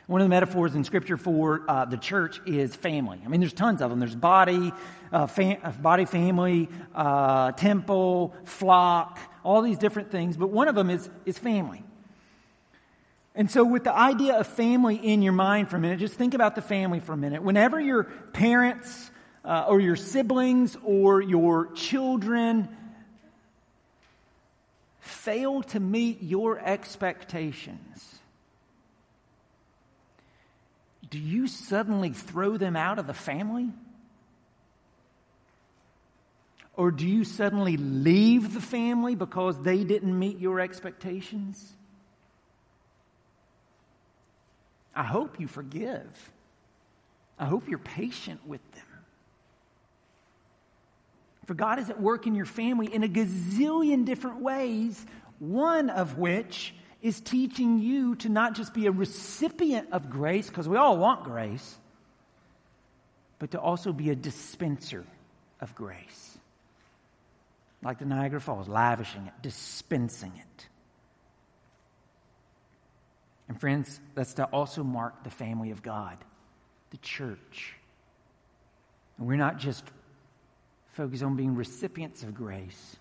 One 0.08 0.20
of 0.20 0.26
the 0.26 0.30
metaphors 0.30 0.76
in 0.76 0.84
Scripture 0.84 1.16
for 1.16 1.64
uh, 1.68 1.86
the 1.86 1.98
church 1.98 2.42
is 2.46 2.76
family. 2.76 3.22
I 3.24 3.30
mean, 3.30 3.40
there's 3.40 3.54
tons 3.54 3.82
of 3.82 3.90
them. 3.90 4.00
There's 4.00 4.16
body, 4.16 4.74
uh, 5.14 5.28
fam- 5.28 5.60
uh, 5.64 5.72
body, 5.72 6.04
family, 6.04 6.68
uh, 6.94 7.54
temple, 7.54 8.36
flock, 8.44 9.18
all 9.44 9.62
these 9.62 9.78
different 9.78 10.12
things. 10.12 10.36
But 10.36 10.50
one 10.50 10.68
of 10.68 10.76
them 10.76 10.90
is 10.90 11.10
is 11.26 11.38
family. 11.38 11.84
And 13.36 13.50
so, 13.50 13.64
with 13.64 13.84
the 13.84 13.96
idea 13.96 14.36
of 14.36 14.46
family 14.46 14.96
in 14.96 15.22
your 15.22 15.34
mind 15.34 15.70
for 15.70 15.78
a 15.78 15.80
minute, 15.80 16.00
just 16.00 16.16
think 16.16 16.34
about 16.34 16.56
the 16.56 16.62
family 16.62 17.00
for 17.00 17.14
a 17.14 17.18
minute. 17.18 17.42
Whenever 17.42 17.80
your 17.80 18.04
parents 18.04 19.10
uh, 19.46 19.66
or 19.68 19.80
your 19.80 19.96
siblings 19.96 20.78
or 20.84 21.22
your 21.22 21.72
children 21.74 22.68
fail 25.00 25.64
to 25.64 25.80
meet 25.80 26.22
your 26.22 26.60
expectations, 26.60 28.13
do 31.14 31.20
you 31.20 31.46
suddenly 31.46 32.10
throw 32.10 32.58
them 32.58 32.76
out 32.76 32.98
of 32.98 33.06
the 33.06 33.14
family? 33.14 33.70
Or 36.76 36.90
do 36.90 37.08
you 37.08 37.24
suddenly 37.24 37.78
leave 37.78 38.52
the 38.56 38.60
family 38.60 39.14
because 39.14 39.62
they 39.62 39.84
didn't 39.84 40.18
meet 40.18 40.40
your 40.40 40.60
expectations? 40.60 41.72
I 44.96 45.04
hope 45.04 45.40
you 45.40 45.48
forgive. 45.48 46.32
I 47.38 47.46
hope 47.46 47.70
you're 47.70 47.78
patient 47.78 48.48
with 48.48 48.72
them. 48.72 48.82
For 51.46 51.54
God 51.54 51.78
is 51.78 51.92
at 51.92 52.02
work 52.02 52.26
in 52.26 52.34
your 52.34 52.48
family 52.48 52.92
in 52.92 53.04
a 53.04 53.08
gazillion 53.08 54.04
different 54.04 54.40
ways, 54.40 55.06
one 55.38 55.92
of 55.92 56.18
which 56.18 56.74
is 57.04 57.20
teaching 57.20 57.80
you 57.80 58.16
to 58.16 58.30
not 58.30 58.56
just 58.56 58.74
be 58.74 58.88
a 58.88 58.92
recipient 58.92 59.90
of 59.92 60.10
grace, 60.10 60.48
because 60.48 60.70
we 60.70 60.78
all 60.78 60.98
want 60.98 61.26
grace, 61.26 61.78
but 63.40 63.52
to 63.52 63.60
also 63.60 63.92
be 63.92 64.10
a 64.10 64.16
dispenser 64.16 65.06
of 65.60 65.76
grace. 65.76 66.38
Like 67.84 68.00
the 68.00 68.06
Niagara 68.06 68.40
Falls, 68.40 68.70
lavishing 68.70 69.28
it, 69.28 69.34
dispensing 69.42 70.32
it. 70.38 70.68
And 73.50 73.60
friends, 73.60 74.00
that's 74.16 74.36
to 74.36 74.46
also 74.46 74.82
mark 74.82 75.26
the 75.26 75.30
family 75.30 75.72
of 75.72 75.84
God, 75.84 76.18
the 76.92 76.98
church. 77.00 77.74
And 79.18 79.28
we're 79.28 79.36
not 79.36 79.58
just 79.58 79.84
focused 80.94 81.22
on 81.22 81.36
being 81.36 81.56
recipients 81.56 82.24
of 82.24 82.34
grace, 82.34 82.96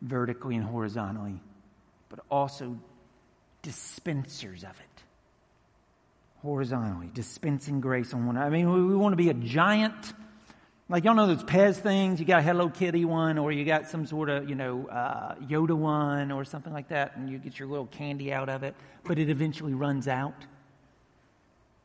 vertically 0.00 0.56
and 0.56 0.64
horizontally 0.64 1.40
but 2.12 2.22
also 2.30 2.78
dispensers 3.62 4.64
of 4.64 4.70
it. 4.78 5.02
Horizontally, 6.42 7.08
dispensing 7.14 7.80
grace 7.80 8.12
on 8.12 8.26
one. 8.26 8.36
I 8.36 8.50
mean, 8.50 8.70
we, 8.70 8.82
we 8.82 8.94
want 8.94 9.14
to 9.14 9.16
be 9.16 9.30
a 9.30 9.34
giant. 9.34 10.12
Like 10.90 11.04
y'all 11.04 11.14
know 11.14 11.26
those 11.26 11.42
Pez 11.42 11.76
things. 11.76 12.20
You 12.20 12.26
got 12.26 12.40
a 12.40 12.42
Hello 12.42 12.68
Kitty 12.68 13.06
one, 13.06 13.38
or 13.38 13.50
you 13.50 13.64
got 13.64 13.88
some 13.88 14.04
sort 14.04 14.28
of 14.28 14.46
you 14.46 14.56
know 14.56 14.88
uh, 14.88 15.36
Yoda 15.36 15.74
one, 15.74 16.30
or 16.30 16.44
something 16.44 16.72
like 16.72 16.88
that, 16.88 17.16
and 17.16 17.30
you 17.30 17.38
get 17.38 17.58
your 17.58 17.68
little 17.68 17.86
candy 17.86 18.30
out 18.30 18.50
of 18.50 18.62
it, 18.62 18.74
but 19.04 19.18
it 19.18 19.30
eventually 19.30 19.72
runs 19.72 20.06
out. 20.06 20.34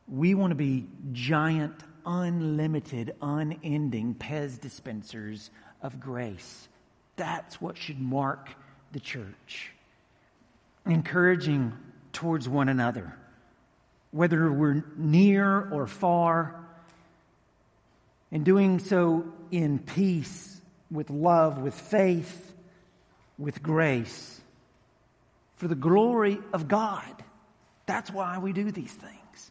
We 0.08 0.34
want 0.34 0.50
to 0.50 0.56
be 0.56 0.88
giant, 1.12 1.84
unlimited, 2.04 3.14
unending 3.22 4.14
Pez 4.16 4.60
dispensers 4.60 5.50
of 5.80 6.00
grace. 6.00 6.68
That's 7.16 7.62
what 7.62 7.78
should 7.78 8.00
mark 8.00 8.50
the 8.92 9.00
church 9.00 9.72
encouraging 10.88 11.72
towards 12.12 12.48
one 12.48 12.68
another, 12.68 13.14
whether 14.10 14.50
we're 14.50 14.82
near 14.96 15.68
or 15.70 15.86
far, 15.86 16.64
and 18.32 18.44
doing 18.44 18.78
so 18.78 19.24
in 19.50 19.78
peace, 19.78 20.60
with 20.90 21.10
love, 21.10 21.58
with 21.58 21.74
faith, 21.74 22.52
with 23.38 23.62
grace, 23.62 24.40
for 25.56 25.68
the 25.68 25.74
glory 25.74 26.38
of 26.52 26.68
God. 26.68 27.14
That's 27.86 28.10
why 28.10 28.38
we 28.38 28.52
do 28.52 28.70
these 28.70 28.92
things, 28.92 29.50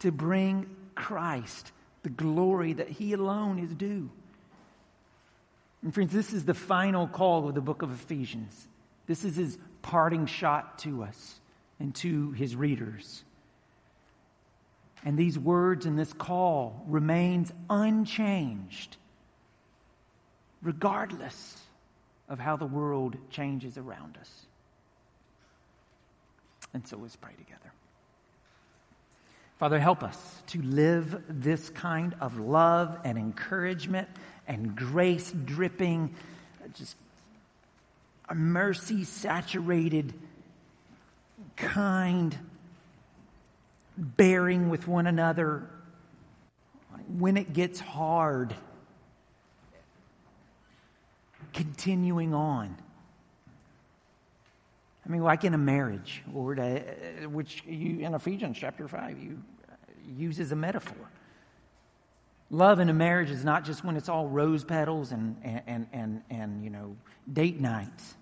to 0.00 0.10
bring 0.10 0.74
Christ 0.94 1.72
the 2.02 2.10
glory 2.10 2.74
that 2.74 2.88
He 2.88 3.12
alone 3.12 3.58
is 3.58 3.74
due. 3.74 4.10
And 5.82 5.92
friends, 5.92 6.12
this 6.12 6.32
is 6.32 6.44
the 6.44 6.54
final 6.54 7.06
call 7.06 7.48
of 7.48 7.54
the 7.54 7.60
book 7.60 7.82
of 7.82 7.92
Ephesians. 7.92 8.68
This 9.06 9.22
is 9.24 9.36
his 9.36 9.58
parting 9.84 10.24
shot 10.24 10.78
to 10.78 11.02
us 11.04 11.40
and 11.78 11.94
to 11.96 12.32
his 12.32 12.56
readers. 12.56 13.22
And 15.04 15.18
these 15.18 15.38
words 15.38 15.84
and 15.84 15.98
this 15.98 16.12
call 16.14 16.82
remains 16.88 17.52
unchanged 17.68 18.96
regardless 20.62 21.60
of 22.30 22.38
how 22.38 22.56
the 22.56 22.64
world 22.66 23.16
changes 23.28 23.76
around 23.76 24.16
us. 24.18 24.46
And 26.72 26.88
so 26.88 26.96
let's 26.96 27.16
pray 27.16 27.34
together. 27.36 27.70
Father, 29.58 29.78
help 29.78 30.02
us 30.02 30.42
to 30.48 30.62
live 30.62 31.22
this 31.28 31.68
kind 31.68 32.14
of 32.22 32.38
love 32.38 32.98
and 33.04 33.18
encouragement 33.18 34.08
and 34.48 34.74
grace 34.74 35.30
dripping, 35.44 36.14
just 36.72 36.96
a 38.28 38.34
mercy 38.34 39.04
saturated, 39.04 40.14
kind, 41.56 42.36
bearing 43.96 44.70
with 44.70 44.88
one 44.88 45.06
another 45.06 45.68
when 47.18 47.36
it 47.36 47.52
gets 47.52 47.80
hard, 47.80 48.54
continuing 51.52 52.34
on. 52.34 52.76
I 55.06 55.10
mean, 55.10 55.22
like 55.22 55.44
in 55.44 55.52
a 55.52 55.58
marriage, 55.58 56.22
or 56.34 56.54
to, 56.54 56.80
uh, 57.24 57.28
which 57.28 57.62
you, 57.66 58.00
in 58.00 58.14
Ephesians 58.14 58.56
chapter 58.58 58.88
5, 58.88 59.18
you 59.18 59.38
uh, 59.70 59.74
use 60.16 60.40
as 60.40 60.50
a 60.50 60.56
metaphor. 60.56 61.10
Love 62.54 62.78
in 62.78 62.88
a 62.88 62.94
marriage 62.94 63.30
is 63.30 63.44
not 63.44 63.64
just 63.64 63.84
when 63.84 63.96
it's 63.96 64.08
all 64.08 64.28
rose 64.28 64.62
petals 64.62 65.10
and, 65.10 65.36
and, 65.66 65.88
and, 65.92 66.22
and, 66.30 66.62
you 66.62 66.70
know, 66.70 66.94
date 67.32 67.60
nights. 67.60 68.14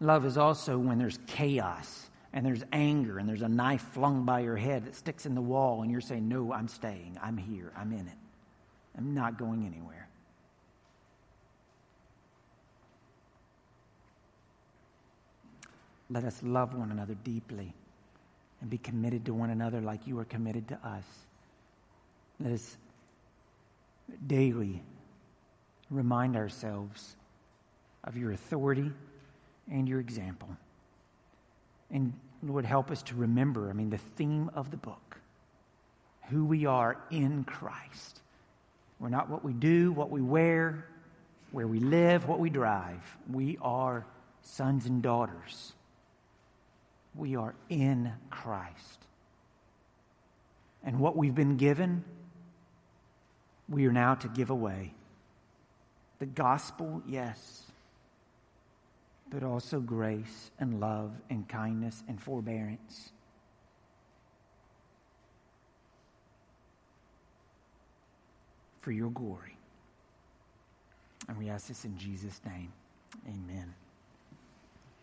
Love 0.00 0.26
is 0.26 0.36
also 0.36 0.76
when 0.76 0.98
there's 0.98 1.16
chaos 1.28 2.10
and 2.32 2.44
there's 2.44 2.64
anger 2.72 3.20
and 3.20 3.28
there's 3.28 3.42
a 3.42 3.48
knife 3.48 3.82
flung 3.92 4.24
by 4.24 4.40
your 4.40 4.56
head 4.56 4.84
that 4.84 4.96
sticks 4.96 5.26
in 5.26 5.36
the 5.36 5.40
wall 5.40 5.82
and 5.82 5.92
you're 5.92 6.00
saying, 6.00 6.26
No, 6.26 6.52
I'm 6.52 6.66
staying. 6.66 7.16
I'm 7.22 7.36
here. 7.36 7.72
I'm 7.76 7.92
in 7.92 8.00
it. 8.08 8.18
I'm 8.98 9.14
not 9.14 9.38
going 9.38 9.64
anywhere. 9.64 10.08
Let 16.10 16.24
us 16.24 16.42
love 16.42 16.74
one 16.74 16.90
another 16.90 17.14
deeply 17.22 17.72
and 18.60 18.68
be 18.68 18.78
committed 18.78 19.24
to 19.26 19.34
one 19.34 19.50
another 19.50 19.80
like 19.80 20.08
you 20.08 20.18
are 20.18 20.24
committed 20.24 20.66
to 20.66 20.74
us. 20.84 21.04
Let 22.40 22.54
us 22.54 22.76
daily 24.26 24.82
remind 25.90 26.36
ourselves 26.36 27.16
of 28.04 28.16
your 28.16 28.32
authority 28.32 28.90
and 29.70 29.88
your 29.88 30.00
example. 30.00 30.48
And 31.90 32.12
Lord, 32.42 32.64
help 32.64 32.90
us 32.90 33.02
to 33.04 33.14
remember, 33.14 33.68
I 33.68 33.72
mean, 33.72 33.90
the 33.90 33.98
theme 33.98 34.50
of 34.54 34.70
the 34.70 34.76
book 34.76 35.18
who 36.30 36.44
we 36.44 36.64
are 36.64 36.96
in 37.10 37.44
Christ. 37.44 38.20
We're 39.00 39.08
not 39.08 39.28
what 39.28 39.44
we 39.44 39.52
do, 39.52 39.90
what 39.92 40.10
we 40.10 40.22
wear, 40.22 40.86
where 41.50 41.66
we 41.66 41.80
live, 41.80 42.28
what 42.28 42.38
we 42.38 42.50
drive. 42.50 43.02
We 43.30 43.58
are 43.60 44.06
sons 44.42 44.86
and 44.86 45.02
daughters. 45.02 45.72
We 47.16 47.34
are 47.34 47.54
in 47.68 48.12
Christ. 48.30 48.98
And 50.84 51.00
what 51.00 51.16
we've 51.16 51.34
been 51.34 51.56
given, 51.56 52.04
we 53.70 53.86
are 53.86 53.92
now 53.92 54.16
to 54.16 54.28
give 54.28 54.50
away. 54.50 54.92
The 56.18 56.26
gospel, 56.26 57.02
yes, 57.06 57.62
but 59.30 59.44
also 59.44 59.80
grace 59.80 60.50
and 60.58 60.80
love 60.80 61.12
and 61.30 61.48
kindness 61.48 62.02
and 62.08 62.20
forbearance. 62.20 63.12
For 68.80 68.92
your 68.92 69.10
glory. 69.10 69.56
And 71.28 71.38
we 71.38 71.48
ask 71.48 71.68
this 71.68 71.84
in 71.84 71.96
Jesus' 71.96 72.40
name. 72.44 72.72
Amen. 73.28 73.74